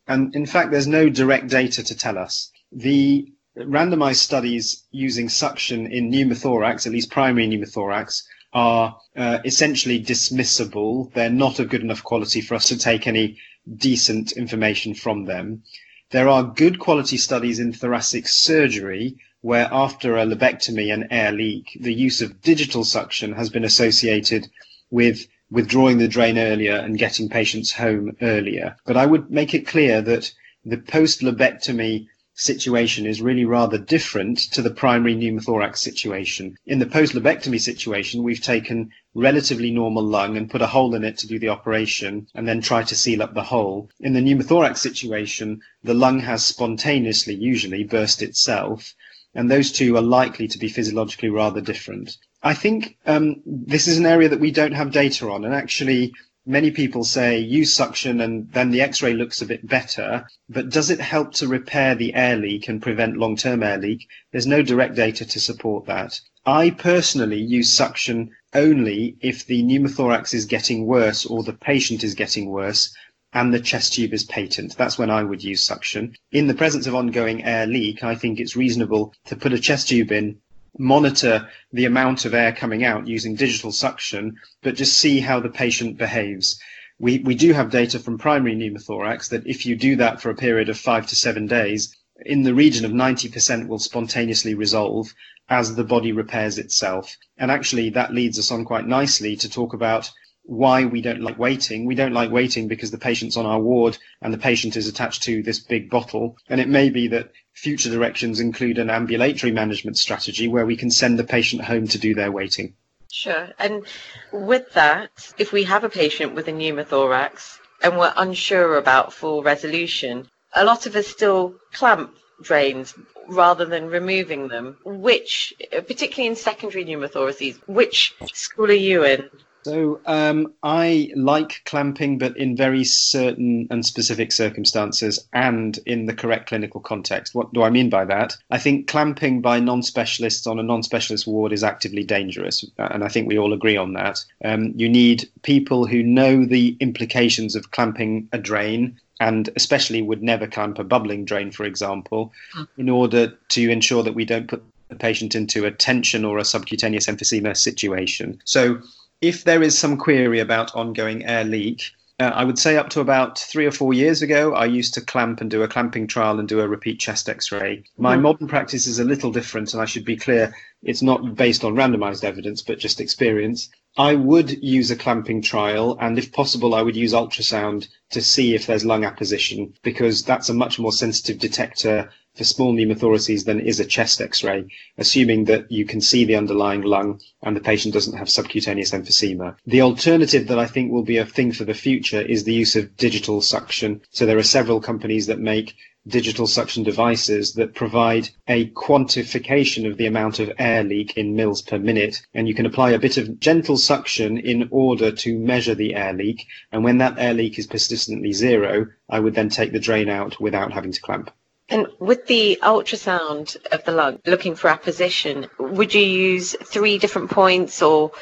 and 0.09 0.35
in 0.35 0.47
fact, 0.47 0.71
there's 0.71 0.87
no 0.87 1.09
direct 1.09 1.49
data 1.49 1.85
to 1.85 1.95
tell 1.95 2.19
us. 2.19 2.51
The 2.73 3.31
randomized 3.57 4.17
studies 4.17 4.83
using 4.91 5.29
suction 5.29 5.87
in 5.87 6.11
pneumothorax, 6.11 6.87
at 6.87 6.93
least 6.93 7.11
primary 7.11 7.47
pneumothorax, 7.47 8.23
are 8.53 8.99
uh, 9.17 9.39
essentially 9.45 10.03
dismissible. 10.03 11.13
They're 11.13 11.31
not 11.31 11.59
of 11.59 11.69
good 11.69 11.83
enough 11.83 12.03
quality 12.03 12.41
for 12.41 12.55
us 12.55 12.69
to 12.69 12.79
take 12.79 13.07
any 13.07 13.39
decent 13.77 14.33
information 14.33 14.95
from 14.95 15.25
them. 15.25 15.63
There 16.11 16.29
are 16.29 16.45
good 16.45 16.79
quality 16.79 17.17
studies 17.17 17.59
in 17.59 17.73
thoracic 17.73 18.29
surgery 18.29 19.17
where 19.41 19.69
after 19.73 20.17
a 20.17 20.25
lobectomy 20.25 20.93
and 20.93 21.07
air 21.11 21.33
leak, 21.33 21.77
the 21.81 21.93
use 21.93 22.23
of 22.23 22.41
digital 22.41 22.85
suction 22.85 23.33
has 23.33 23.51
been 23.51 23.65
associated 23.65 24.49
with 24.91 25.27
withdrawing 25.55 25.99
the 25.99 26.09
drain 26.09 26.37
earlier 26.37 26.77
and 26.77 26.99
getting 26.99 27.29
patients 27.29 27.73
home 27.73 28.17
earlier. 28.21 28.77
But 28.85 28.97
I 28.97 29.07
would 29.07 29.31
make 29.31 29.55
it 29.55 29.67
clear 29.67 30.03
that 30.03 30.33
the 30.65 30.79
post 30.79 31.21
lobectomy 31.21 32.09
situation 32.37 33.07
is 33.07 33.23
really 33.23 33.45
rather 33.45 33.79
different 33.79 34.39
to 34.39 34.61
the 34.61 34.71
primary 34.71 35.15
pneumothorax 35.15 35.77
situation. 35.79 36.57
In 36.67 36.81
the 36.81 36.87
post-lobectomy 36.87 37.61
situation, 37.61 38.25
we've 38.25 38.43
taken 38.43 38.91
relatively 39.15 39.71
normal 39.71 40.03
lung 40.03 40.37
and 40.37 40.51
put 40.51 40.61
a 40.61 40.67
hole 40.67 40.97
in 40.97 41.05
it 41.05 41.17
to 41.19 41.29
do 41.29 41.39
the 41.39 41.51
operation 41.51 42.27
and 42.35 42.49
then 42.49 42.61
try 42.61 42.83
to 42.83 42.97
seal 42.97 43.23
up 43.23 43.35
the 43.35 43.45
hole. 43.45 43.89
In 44.01 44.15
the 44.15 44.21
pneumothorax 44.21 44.79
situation, 44.79 45.61
the 45.85 45.95
lung 45.95 46.19
has 46.19 46.45
spontaneously, 46.45 47.35
usually, 47.35 47.85
burst 47.85 48.21
itself, 48.21 48.95
and 49.33 49.49
those 49.49 49.71
two 49.71 49.97
are 49.97 50.03
likely 50.03 50.49
to 50.49 50.59
be 50.59 50.69
physiologically 50.69 51.31
rather 51.31 51.61
different. 51.61 52.17
I 52.45 52.53
think 52.53 52.99
um, 53.07 53.43
this 53.47 53.89
is 53.89 53.97
an 53.97 54.05
area 54.05 54.29
that 54.29 54.39
we 54.39 54.51
don't 54.51 54.75
have 54.75 54.93
data 54.93 55.31
on, 55.31 55.47
and 55.47 55.55
actually 55.55 56.13
many 56.45 56.71
people 56.71 57.03
say 57.03 57.39
use 57.39 57.73
suction 57.73 58.21
and 58.21 58.53
then 58.53 58.71
the 58.71 58.83
x-ray 58.83 59.15
looks 59.15 59.41
a 59.41 59.47
bit 59.47 59.67
better, 59.67 60.27
but 60.51 60.69
does 60.69 60.91
it 60.91 61.01
help 61.01 61.33
to 61.33 61.49
repair 61.49 61.95
the 61.95 62.13
air 62.15 62.37
leak 62.37 62.69
and 62.69 62.83
prevent 62.83 63.17
long-term 63.17 63.63
air 63.63 63.79
leak? 63.79 64.07
There's 64.31 64.47
no 64.47 64.63
direct 64.63 64.95
data 64.95 65.25
to 65.25 65.41
support 65.41 65.87
that. 65.87 66.21
I 66.45 66.69
personally 66.69 67.41
use 67.41 67.73
suction 67.73 68.31
only 68.53 69.17
if 69.23 69.47
the 69.47 69.63
pneumothorax 69.63 70.35
is 70.35 70.45
getting 70.45 70.85
worse 70.85 71.25
or 71.25 71.43
the 71.43 71.55
patient 71.55 72.05
is 72.05 72.15
getting 72.15 72.51
worse 72.51 72.95
and 73.33 73.53
the 73.53 73.59
chest 73.59 73.95
tube 73.95 74.13
is 74.13 74.25
patent. 74.25 74.77
That's 74.77 74.99
when 74.99 75.11
I 75.11 75.25
would 75.25 75.43
use 75.43 75.65
suction. 75.65 76.15
In 76.31 76.47
the 76.47 76.55
presence 76.55 76.87
of 76.87 76.95
ongoing 76.95 77.43
air 77.43 77.67
leak, 77.67 78.05
I 78.05 78.15
think 78.15 78.39
it's 78.39 78.55
reasonable 78.55 79.15
to 79.25 79.35
put 79.35 79.55
a 79.55 79.59
chest 79.59 79.89
tube 79.89 80.13
in 80.13 80.39
monitor 80.79 81.49
the 81.73 81.85
amount 81.85 82.25
of 82.25 82.35
air 82.35 82.53
coming 82.53 82.85
out 82.85 83.07
using 83.07 83.35
digital 83.35 83.73
suction, 83.73 84.37
but 84.63 84.75
just 84.75 84.99
see 84.99 85.21
how 85.21 85.41
the 85.41 85.49
patient 85.49 85.97
behaves. 85.97 86.61
We, 86.99 87.19
we 87.19 87.35
do 87.35 87.53
have 87.53 87.71
data 87.71 87.99
from 87.99 88.19
primary 88.19 88.55
pneumothorax 88.55 89.29
that 89.31 89.47
if 89.47 89.67
you 89.67 89.77
do 89.77 89.97
that 89.97 90.21
for 90.21 90.31
a 90.31 90.37
period 90.37 90.69
of 90.69 90.79
five 90.79 91.07
to 91.09 91.17
seven 91.17 91.47
days, 91.47 91.95
in 92.25 92.43
the 92.45 92.55
region 92.55 92.85
of 92.85 92.93
90% 92.93 93.67
will 93.67 93.79
spontaneously 93.79 94.55
resolve 94.55 95.13
as 95.49 95.75
the 95.75 95.85
body 95.85 96.13
repairs 96.13 96.59
itself. 96.59 97.17
And 97.37 97.51
actually, 97.51 97.91
that 97.91 98.15
leads 98.15 98.39
us 98.39 98.51
on 98.51 98.65
quite 98.65 98.87
nicely 98.87 99.37
to 99.37 99.51
talk 99.51 99.75
about 99.75 100.11
why 100.45 100.85
we 100.85 101.01
don't 101.01 101.23
like 101.23 101.39
waiting. 101.39 101.87
We 101.87 101.95
don't 101.95 102.13
like 102.13 102.31
waiting 102.31 102.69
because 102.69 102.91
the 102.91 102.99
patient's 102.99 103.37
on 103.37 103.47
our 103.47 103.61
ward 103.61 103.97
and 104.21 104.33
the 104.33 104.39
patient 104.39 104.77
is 104.77 104.87
attached 104.87 105.23
to 105.25 105.43
this 105.43 105.59
big 105.59 105.91
bottle. 105.91 106.37
And 106.49 106.61
it 106.61 106.69
may 106.69 106.91
be 106.91 107.09
that 107.09 107.33
future 107.53 107.91
directions 107.91 108.41
include 108.41 108.79
an 108.79 108.91
ambulatory 108.91 109.53
management 109.53 109.97
strategy 109.97 110.49
where 110.49 110.67
we 110.67 110.77
can 110.77 110.91
send 110.91 111.19
the 111.19 111.25
patient 111.25 111.63
home 111.63 111.89
to 111.89 111.99
do 111.99 112.15
their 112.15 112.31
waiting. 112.31 112.75
Sure. 113.11 113.49
And 113.59 113.87
with 114.33 114.73
that, 114.75 115.33
if 115.39 115.53
we 115.53 115.65
have 115.65 115.85
a 115.85 115.89
patient 115.89 116.35
with 116.35 116.49
a 116.49 116.53
pneumothorax 116.53 117.59
and 117.83 117.97
we're 117.97 118.13
unsure 118.17 118.77
about 118.77 119.13
full 119.13 119.43
resolution, 119.43 120.29
a 120.53 120.65
lot 120.65 120.87
of 120.87 120.95
us 120.95 121.07
still 121.07 121.55
clamp 121.73 122.17
drains 122.43 122.95
rather 123.29 123.65
than 123.65 123.87
removing 123.87 124.49
them. 124.49 124.77
Which, 124.85 125.55
particularly 125.71 126.29
in 126.29 126.37
secondary 126.37 126.85
pneumothoraces, 126.85 127.57
which 127.67 128.15
school 128.35 128.67
are 128.67 128.73
you 128.73 129.05
in? 129.05 129.31
So 129.65 130.01
um, 130.05 130.53
I 130.63 131.11
like 131.17 131.63
clamping, 131.65 132.19
but 132.19 132.37
in 132.37 132.57
very 132.57 132.85
certain 132.85 133.67
and 133.71 133.85
specific 133.85 134.31
circumstances 134.31 135.27
and 135.33 135.79
in 135.87 136.07
the 136.07 136.15
correct 136.15 136.49
clinical 136.49 136.81
context. 136.81 137.35
What 137.35 137.53
do 137.55 137.63
I 137.63 137.71
mean 137.71 137.89
by 137.89 138.05
that? 138.05 138.37
I 138.51 138.59
think 138.59 138.87
clamping 138.89 139.41
by 139.41 139.61
non-specialists 139.61 140.47
on 140.47 140.59
a 140.59 140.63
non-specialist 140.63 141.27
ward 141.27 141.53
is 141.53 141.65
actively 141.65 142.05
dangerous, 142.05 142.65
and 142.77 143.03
I 143.03 143.09
think 143.09 143.27
we 143.27 143.39
all 143.39 143.53
agree 143.53 143.77
on 143.77 143.95
that. 143.95 144.25
Um, 144.45 144.75
you 144.77 144.89
need 144.89 145.29
people 145.43 145.87
who 145.87 146.03
know 146.03 146.45
the 146.45 146.77
implications 146.81 147.57
of 147.57 147.71
clamping 147.71 148.29
a 148.33 148.39
drain 148.39 149.01
and 149.21 149.49
especially 149.57 150.03
would 150.03 150.23
never 150.23 150.47
clamp 150.47 150.79
a 150.79 150.85
bubbling 150.85 151.25
drain, 151.25 151.51
for 151.51 151.65
example, 151.65 152.33
mm. 152.57 152.67
in 152.77 152.89
order 152.89 153.33
to 153.49 153.71
ensure 153.71 154.03
that 154.03 154.15
we 154.15 154.25
don't 154.25 154.49
put 154.49 154.63
the 154.89 154.97
patient 154.97 155.35
into 155.35 155.65
a 155.65 155.71
tension 155.71 156.25
or 156.25 156.39
a 156.39 156.45
subcutaneous 156.45 157.07
emphysema 157.07 157.57
situation. 157.57 158.41
So 158.45 158.83
if 159.25 159.45
there 159.45 159.63
is 159.63 159.79
some 159.79 159.97
query 159.97 160.39
about 160.39 160.75
ongoing 160.75 161.25
air 161.25 161.45
leak, 161.45 161.93
uh, 162.21 162.25
I 162.25 162.45
would 162.45 162.59
say 162.59 162.77
up 162.77 162.91
to 162.91 163.01
about 163.01 163.39
three 163.39 163.65
or 163.65 163.73
four 163.73 163.95
years 163.95 164.21
ago, 164.21 164.55
I 164.55 164.67
used 164.67 164.95
to 164.95 165.01
clamp 165.01 165.41
and 165.41 165.51
do 165.51 165.63
a 165.63 165.69
clamping 165.69 166.07
trial 166.07 166.39
and 166.39 166.47
do 166.47 166.61
a 166.61 166.69
repeat 166.69 167.01
chest 167.01 167.29
x 167.29 167.51
ray. 167.51 167.85
My 167.97 168.17
mm. 168.17 168.21
modern 168.21 168.49
practice 168.49 168.87
is 168.87 168.99
a 168.99 169.05
little 169.05 169.33
different, 169.33 169.73
and 169.73 169.83
I 169.83 169.87
should 169.87 170.05
be 170.05 170.17
clear, 170.17 170.55
it's 170.83 171.03
not 171.03 171.35
based 171.35 171.65
on 171.65 171.75
randomized 171.75 172.23
evidence, 172.23 172.61
but 172.61 172.79
just 172.79 173.01
experience. 173.01 173.71
I 173.97 174.15
would 174.15 174.63
use 174.63 174.91
a 174.91 174.97
clamping 174.97 175.41
trial, 175.41 175.97
and 176.01 176.19
if 176.19 176.31
possible, 176.31 176.75
I 176.75 176.83
would 176.83 176.97
use 176.97 177.15
ultrasound 177.15 177.89
to 178.15 178.23
see 178.23 178.55
if 178.55 178.67
there's 178.67 178.85
lung 178.85 179.05
apposition, 179.05 179.75
because 179.83 180.23
that's 180.23 180.49
a 180.49 180.55
much 180.55 180.79
more 180.79 180.93
sensitive 180.93 181.39
detector 181.39 182.11
for 182.35 182.45
small 182.45 182.75
pneumothoraces 182.75 183.45
than 183.45 183.61
is 183.61 183.79
a 183.79 183.85
chest 183.85 184.21
x-ray, 184.21 184.67
assuming 184.99 185.45
that 185.45 185.71
you 185.71 185.85
can 185.85 186.01
see 186.01 186.25
the 186.25 186.35
underlying 186.35 186.83
lung 186.83 187.21
and 187.43 187.57
the 187.57 187.61
patient 187.61 187.95
doesn't 187.95 188.19
have 188.19 188.29
subcutaneous 188.29 188.91
emphysema. 188.91 189.55
The 189.67 189.83
alternative 189.83 190.49
that 190.49 190.59
I 190.59 190.67
think 190.67 190.91
will 190.91 191.05
be 191.05 191.19
a 191.19 191.27
thing 191.27 191.53
for 191.53 191.65
the 191.65 191.75
future 191.75 192.21
is 192.21 192.43
the 192.43 192.53
use 192.53 192.75
of 192.75 192.97
digital 192.97 193.41
suction. 193.41 194.01
So 194.11 194.27
there 194.27 194.39
are 194.39 194.43
several 194.43 194.81
companies 194.81 195.27
that 195.27 195.39
make 195.39 195.75
digital 196.07 196.47
suction 196.47 196.83
devices 196.83 197.55
that 197.55 197.75
provide 197.75 198.29
a 198.47 198.69
quantification 198.71 199.89
of 199.89 199.97
the 199.97 200.07
amount 200.07 200.39
of 200.39 200.53
air 200.59 200.85
leak 200.85 201.17
in 201.17 201.35
mils 201.35 201.63
per 201.63 201.79
minute. 201.79 202.21
And 202.35 202.47
you 202.47 202.55
can 202.55 202.67
apply 202.67 202.91
a 202.91 202.99
bit 202.99 203.17
of 203.17 203.41
gentle 203.41 203.79
suction 203.79 204.37
in 204.37 204.69
order 204.71 205.11
to 205.13 205.39
measure 205.39 205.75
the 205.75 205.95
air 205.95 206.13
leak. 206.13 206.47
And 206.73 206.85
when 206.85 206.99
that 206.99 207.19
air 207.19 207.33
leak 207.33 207.59
is 207.59 207.67
persistently 208.05 208.33
zero, 208.33 208.87
I 209.09 209.21
would 209.21 209.35
then 209.35 209.49
take 209.49 209.73
the 209.73 209.81
drain 209.81 210.09
out 210.09 210.41
without 210.41 210.73
having 210.73 210.93
to 210.93 211.01
clamp. 211.01 211.31
And 211.69 211.87
with 211.99 212.27
the 212.27 212.59
ultrasound 212.63 213.57
of 213.73 213.85
the 213.85 213.93
lung, 213.93 214.21
looking 214.27 214.55
for 214.55 214.69
apposition, 214.69 215.47
would 215.59 215.95
you 215.95 216.03
use 216.03 216.55
three 216.63 216.99
different 216.99 217.31
points 217.31 217.81
or 217.81 218.13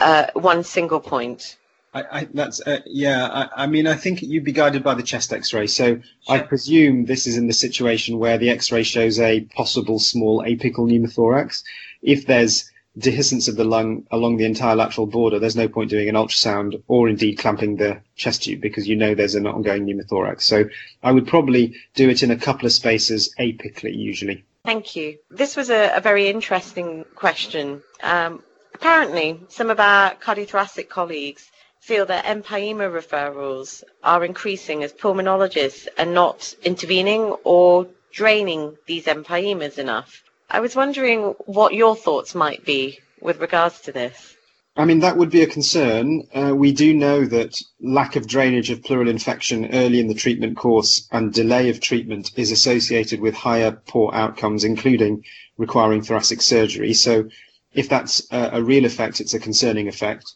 uh, 0.00 0.26
one 0.34 0.64
single 0.64 1.00
point? 1.00 1.56
I, 1.94 2.04
I, 2.10 2.28
that's 2.32 2.60
uh, 2.66 2.80
yeah. 2.86 3.26
I, 3.26 3.64
I, 3.64 3.66
mean, 3.66 3.86
I 3.86 3.94
think 3.94 4.22
you'd 4.22 4.44
be 4.44 4.52
guided 4.52 4.82
by 4.82 4.94
the 4.94 5.02
chest 5.02 5.32
X-ray. 5.32 5.66
So 5.66 5.96
sure. 5.96 6.02
I 6.28 6.38
presume 6.40 7.04
this 7.04 7.26
is 7.26 7.36
in 7.36 7.46
the 7.46 7.52
situation 7.52 8.18
where 8.18 8.38
the 8.38 8.50
X-ray 8.50 8.82
shows 8.82 9.18
a 9.18 9.40
possible 9.40 9.98
small 9.98 10.42
apical 10.42 10.86
pneumothorax. 10.88 11.62
If 12.02 12.26
there's 12.26 12.69
dehiscence 12.98 13.48
of 13.48 13.56
the 13.56 13.64
lung 13.64 14.06
along 14.10 14.36
the 14.36 14.44
entire 14.44 14.74
lateral 14.74 15.06
border, 15.06 15.38
there's 15.38 15.56
no 15.56 15.68
point 15.68 15.90
doing 15.90 16.08
an 16.08 16.14
ultrasound 16.14 16.82
or 16.88 17.08
indeed 17.08 17.36
clamping 17.36 17.76
the 17.76 18.00
chest 18.16 18.42
tube 18.42 18.60
because 18.60 18.88
you 18.88 18.96
know 18.96 19.14
there's 19.14 19.34
an 19.34 19.46
ongoing 19.46 19.86
pneumothorax. 19.86 20.42
So 20.42 20.64
I 21.02 21.12
would 21.12 21.26
probably 21.26 21.74
do 21.94 22.08
it 22.08 22.22
in 22.22 22.30
a 22.30 22.36
couple 22.36 22.66
of 22.66 22.72
spaces 22.72 23.34
apically 23.38 23.96
usually. 23.96 24.44
Thank 24.64 24.96
you. 24.96 25.18
This 25.30 25.56
was 25.56 25.70
a, 25.70 25.96
a 25.96 26.00
very 26.00 26.28
interesting 26.28 27.04
question. 27.14 27.82
Um, 28.02 28.42
apparently, 28.74 29.40
some 29.48 29.70
of 29.70 29.80
our 29.80 30.14
cardiothoracic 30.16 30.88
colleagues 30.88 31.50
feel 31.80 32.04
that 32.06 32.26
empyema 32.26 32.90
referrals 32.90 33.82
are 34.04 34.24
increasing 34.24 34.82
as 34.82 34.92
pulmonologists 34.92 35.88
are 35.98 36.04
not 36.04 36.54
intervening 36.62 37.34
or 37.44 37.86
draining 38.12 38.76
these 38.86 39.06
empyemas 39.06 39.78
enough. 39.78 40.22
I 40.52 40.60
was 40.60 40.74
wondering 40.74 41.34
what 41.46 41.74
your 41.74 41.94
thoughts 41.94 42.34
might 42.34 42.64
be 42.64 42.98
with 43.20 43.40
regards 43.40 43.80
to 43.82 43.92
this. 43.92 44.34
I 44.76 44.84
mean, 44.84 45.00
that 45.00 45.16
would 45.16 45.30
be 45.30 45.42
a 45.42 45.46
concern. 45.46 46.26
Uh, 46.34 46.54
we 46.56 46.72
do 46.72 46.92
know 46.92 47.24
that 47.26 47.60
lack 47.80 48.16
of 48.16 48.26
drainage 48.26 48.70
of 48.70 48.82
pleural 48.82 49.08
infection 49.08 49.72
early 49.74 50.00
in 50.00 50.08
the 50.08 50.14
treatment 50.14 50.56
course 50.56 51.06
and 51.12 51.32
delay 51.32 51.68
of 51.68 51.80
treatment 51.80 52.32
is 52.36 52.50
associated 52.50 53.20
with 53.20 53.34
higher 53.34 53.70
poor 53.70 54.10
outcomes, 54.12 54.64
including 54.64 55.24
requiring 55.56 56.02
thoracic 56.02 56.40
surgery. 56.40 56.94
So, 56.94 57.28
if 57.72 57.88
that's 57.88 58.26
a, 58.32 58.50
a 58.54 58.62
real 58.62 58.84
effect, 58.84 59.20
it's 59.20 59.34
a 59.34 59.38
concerning 59.38 59.86
effect. 59.86 60.32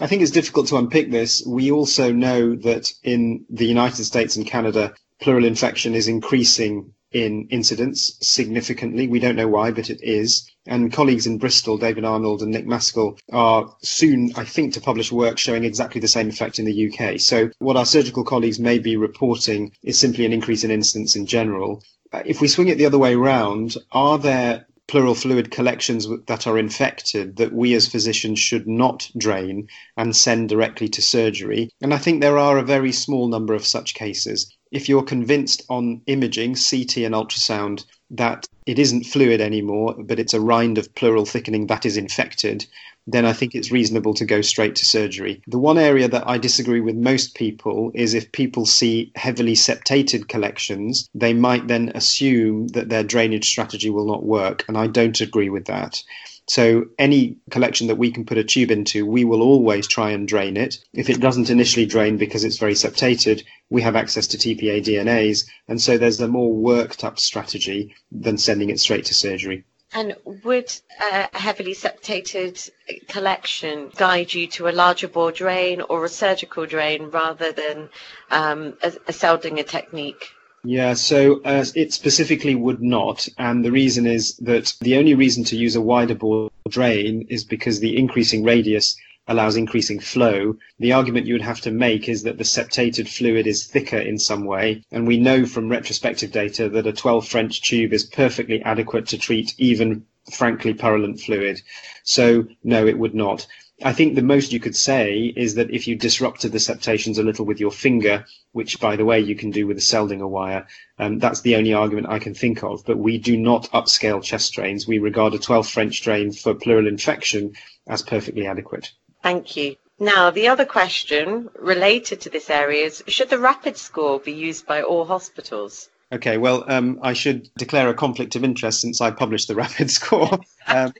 I 0.00 0.06
think 0.06 0.20
it's 0.20 0.30
difficult 0.30 0.66
to 0.68 0.76
unpick 0.76 1.10
this. 1.10 1.42
We 1.46 1.70
also 1.70 2.12
know 2.12 2.56
that 2.56 2.92
in 3.02 3.46
the 3.48 3.66
United 3.66 4.04
States 4.04 4.36
and 4.36 4.46
Canada, 4.46 4.94
pleural 5.20 5.46
infection 5.46 5.94
is 5.94 6.08
increasing 6.08 6.92
in 7.12 7.46
incidence 7.50 8.16
significantly. 8.20 9.06
We 9.06 9.20
don't 9.20 9.36
know 9.36 9.48
why, 9.48 9.70
but 9.70 9.90
it 9.90 10.00
is. 10.02 10.50
And 10.66 10.92
colleagues 10.92 11.26
in 11.26 11.38
Bristol, 11.38 11.78
David 11.78 12.04
Arnold 12.04 12.42
and 12.42 12.50
Nick 12.50 12.66
Maskell, 12.66 13.16
are 13.32 13.74
soon, 13.82 14.32
I 14.36 14.44
think, 14.44 14.74
to 14.74 14.80
publish 14.80 15.12
work 15.12 15.38
showing 15.38 15.64
exactly 15.64 16.00
the 16.00 16.08
same 16.08 16.28
effect 16.28 16.58
in 16.58 16.64
the 16.64 16.88
UK. 16.88 17.20
So 17.20 17.50
what 17.58 17.76
our 17.76 17.86
surgical 17.86 18.24
colleagues 18.24 18.58
may 18.58 18.78
be 18.78 18.96
reporting 18.96 19.72
is 19.82 19.98
simply 19.98 20.26
an 20.26 20.32
increase 20.32 20.64
in 20.64 20.70
incidence 20.70 21.14
in 21.14 21.26
general. 21.26 21.82
Uh, 22.12 22.22
if 22.26 22.40
we 22.40 22.48
swing 22.48 22.68
it 22.68 22.78
the 22.78 22.86
other 22.86 22.98
way 22.98 23.14
around, 23.14 23.76
are 23.92 24.18
there 24.18 24.66
pleural 24.88 25.14
fluid 25.14 25.50
collections 25.50 26.06
that 26.26 26.46
are 26.46 26.58
infected 26.58 27.36
that 27.36 27.52
we 27.52 27.74
as 27.74 27.88
physicians 27.88 28.38
should 28.38 28.68
not 28.68 29.10
drain 29.16 29.66
and 29.96 30.14
send 30.14 30.48
directly 30.48 30.88
to 30.88 31.02
surgery. 31.02 31.70
And 31.80 31.92
I 31.92 31.98
think 31.98 32.20
there 32.20 32.38
are 32.38 32.58
a 32.58 32.62
very 32.62 32.92
small 32.92 33.26
number 33.26 33.54
of 33.54 33.66
such 33.66 33.94
cases 33.94 34.52
if 34.76 34.90
you're 34.90 35.02
convinced 35.02 35.62
on 35.70 36.02
imaging, 36.06 36.54
CT 36.54 36.98
and 36.98 37.14
ultrasound, 37.14 37.86
that 38.10 38.46
it 38.66 38.78
isn't 38.78 39.04
fluid 39.04 39.40
anymore, 39.40 39.94
but 39.98 40.18
it's 40.18 40.34
a 40.34 40.40
rind 40.40 40.76
of 40.76 40.94
pleural 40.94 41.24
thickening 41.24 41.66
that 41.68 41.86
is 41.86 41.96
infected, 41.96 42.66
then 43.06 43.24
I 43.24 43.32
think 43.32 43.54
it's 43.54 43.72
reasonable 43.72 44.12
to 44.14 44.26
go 44.26 44.42
straight 44.42 44.74
to 44.76 44.84
surgery. 44.84 45.40
The 45.46 45.58
one 45.58 45.78
area 45.78 46.08
that 46.08 46.28
I 46.28 46.36
disagree 46.36 46.80
with 46.80 46.96
most 46.96 47.34
people 47.34 47.90
is 47.94 48.12
if 48.12 48.30
people 48.32 48.66
see 48.66 49.10
heavily 49.14 49.54
septated 49.54 50.28
collections, 50.28 51.08
they 51.14 51.32
might 51.32 51.68
then 51.68 51.90
assume 51.94 52.68
that 52.68 52.90
their 52.90 53.04
drainage 53.04 53.48
strategy 53.48 53.88
will 53.88 54.06
not 54.06 54.24
work, 54.24 54.64
and 54.68 54.76
I 54.76 54.88
don't 54.88 55.20
agree 55.22 55.48
with 55.48 55.64
that. 55.66 56.02
So 56.48 56.86
any 56.96 57.38
collection 57.50 57.88
that 57.88 57.98
we 57.98 58.12
can 58.12 58.24
put 58.24 58.38
a 58.38 58.44
tube 58.44 58.70
into, 58.70 59.04
we 59.04 59.24
will 59.24 59.42
always 59.42 59.88
try 59.88 60.10
and 60.10 60.28
drain 60.28 60.56
it. 60.56 60.78
If 60.92 61.10
it 61.10 61.20
doesn't 61.20 61.50
initially 61.50 61.86
drain 61.86 62.18
because 62.18 62.44
it's 62.44 62.58
very 62.58 62.76
septated, 62.76 63.42
we 63.68 63.82
have 63.82 63.96
access 63.96 64.28
to 64.28 64.38
TPA 64.38 64.84
DNase. 64.84 65.44
And 65.66 65.82
so 65.82 65.98
there's 65.98 66.20
a 66.20 66.28
more 66.28 66.52
worked 66.52 67.02
up 67.02 67.18
strategy 67.18 67.96
than 68.12 68.38
sending 68.38 68.70
it 68.70 68.78
straight 68.78 69.06
to 69.06 69.14
surgery. 69.14 69.64
And 69.92 70.16
would 70.24 70.72
a 71.00 71.36
heavily 71.36 71.74
septated 71.74 72.60
collection 73.08 73.90
guide 73.96 74.32
you 74.32 74.46
to 74.48 74.68
a 74.68 74.70
larger 74.70 75.08
bore 75.08 75.32
drain 75.32 75.80
or 75.80 76.04
a 76.04 76.08
surgical 76.08 76.66
drain 76.66 77.10
rather 77.10 77.50
than 77.52 77.88
um, 78.30 78.76
a, 78.82 78.88
a 78.88 79.12
Seldinger 79.12 79.66
technique? 79.66 80.32
Yeah, 80.68 80.94
so 80.94 81.40
uh, 81.44 81.64
it 81.76 81.92
specifically 81.92 82.56
would 82.56 82.82
not. 82.82 83.28
And 83.38 83.64
the 83.64 83.70
reason 83.70 84.04
is 84.04 84.34
that 84.38 84.74
the 84.80 84.96
only 84.96 85.14
reason 85.14 85.44
to 85.44 85.56
use 85.56 85.76
a 85.76 85.80
wider 85.80 86.16
bore 86.16 86.50
drain 86.68 87.24
is 87.28 87.44
because 87.44 87.78
the 87.78 87.96
increasing 87.96 88.42
radius 88.42 88.96
allows 89.28 89.56
increasing 89.56 90.00
flow. 90.00 90.56
The 90.80 90.92
argument 90.92 91.26
you 91.26 91.34
would 91.34 91.42
have 91.42 91.60
to 91.60 91.70
make 91.70 92.08
is 92.08 92.24
that 92.24 92.38
the 92.38 92.44
septated 92.44 93.08
fluid 93.08 93.46
is 93.46 93.62
thicker 93.62 93.98
in 93.98 94.18
some 94.18 94.44
way. 94.44 94.82
And 94.90 95.06
we 95.06 95.18
know 95.18 95.46
from 95.46 95.68
retrospective 95.68 96.32
data 96.32 96.68
that 96.68 96.88
a 96.88 96.92
12 96.92 97.28
French 97.28 97.62
tube 97.62 97.92
is 97.92 98.02
perfectly 98.02 98.60
adequate 98.62 99.06
to 99.08 99.18
treat 99.18 99.54
even 99.58 100.04
frankly 100.32 100.74
purulent 100.74 101.20
fluid. 101.20 101.62
So 102.02 102.48
no, 102.64 102.88
it 102.88 102.98
would 102.98 103.14
not. 103.14 103.46
I 103.82 103.92
think 103.92 104.14
the 104.14 104.22
most 104.22 104.52
you 104.52 104.60
could 104.60 104.74
say 104.74 105.34
is 105.36 105.56
that 105.56 105.70
if 105.70 105.86
you 105.86 105.96
disrupted 105.96 106.52
the 106.52 106.60
septations 106.60 107.18
a 107.18 107.22
little 107.22 107.44
with 107.44 107.60
your 107.60 107.70
finger, 107.70 108.24
which 108.52 108.80
by 108.80 108.96
the 108.96 109.04
way 109.04 109.20
you 109.20 109.36
can 109.36 109.50
do 109.50 109.66
with 109.66 109.76
a 109.76 109.82
Seldinger 109.82 110.28
wire, 110.28 110.66
um, 110.98 111.18
that's 111.18 111.42
the 111.42 111.56
only 111.56 111.74
argument 111.74 112.08
I 112.08 112.18
can 112.18 112.34
think 112.34 112.62
of. 112.62 112.86
But 112.86 112.96
we 112.96 113.18
do 113.18 113.36
not 113.36 113.70
upscale 113.72 114.22
chest 114.22 114.54
drains. 114.54 114.86
We 114.86 114.98
regard 114.98 115.34
a 115.34 115.38
12 115.38 115.68
French 115.68 116.02
drain 116.02 116.32
for 116.32 116.54
pleural 116.54 116.86
infection 116.86 117.52
as 117.86 118.00
perfectly 118.00 118.46
adequate. 118.46 118.92
Thank 119.22 119.56
you. 119.56 119.76
Now, 119.98 120.30
the 120.30 120.48
other 120.48 120.64
question 120.64 121.50
related 121.58 122.22
to 122.22 122.30
this 122.30 122.48
area 122.48 122.86
is 122.86 123.02
should 123.08 123.30
the 123.30 123.38
rapid 123.38 123.76
score 123.76 124.20
be 124.20 124.32
used 124.32 124.66
by 124.66 124.82
all 124.82 125.04
hospitals? 125.04 125.90
Okay, 126.12 126.38
well, 126.38 126.64
um, 126.68 126.98
I 127.02 127.12
should 127.14 127.50
declare 127.56 127.88
a 127.88 127.94
conflict 127.94 128.36
of 128.36 128.44
interest 128.44 128.80
since 128.80 129.00
I 129.00 129.10
published 129.10 129.48
the 129.48 129.54
rapid 129.54 129.90
score. 130.00 130.38
um, 130.66 130.94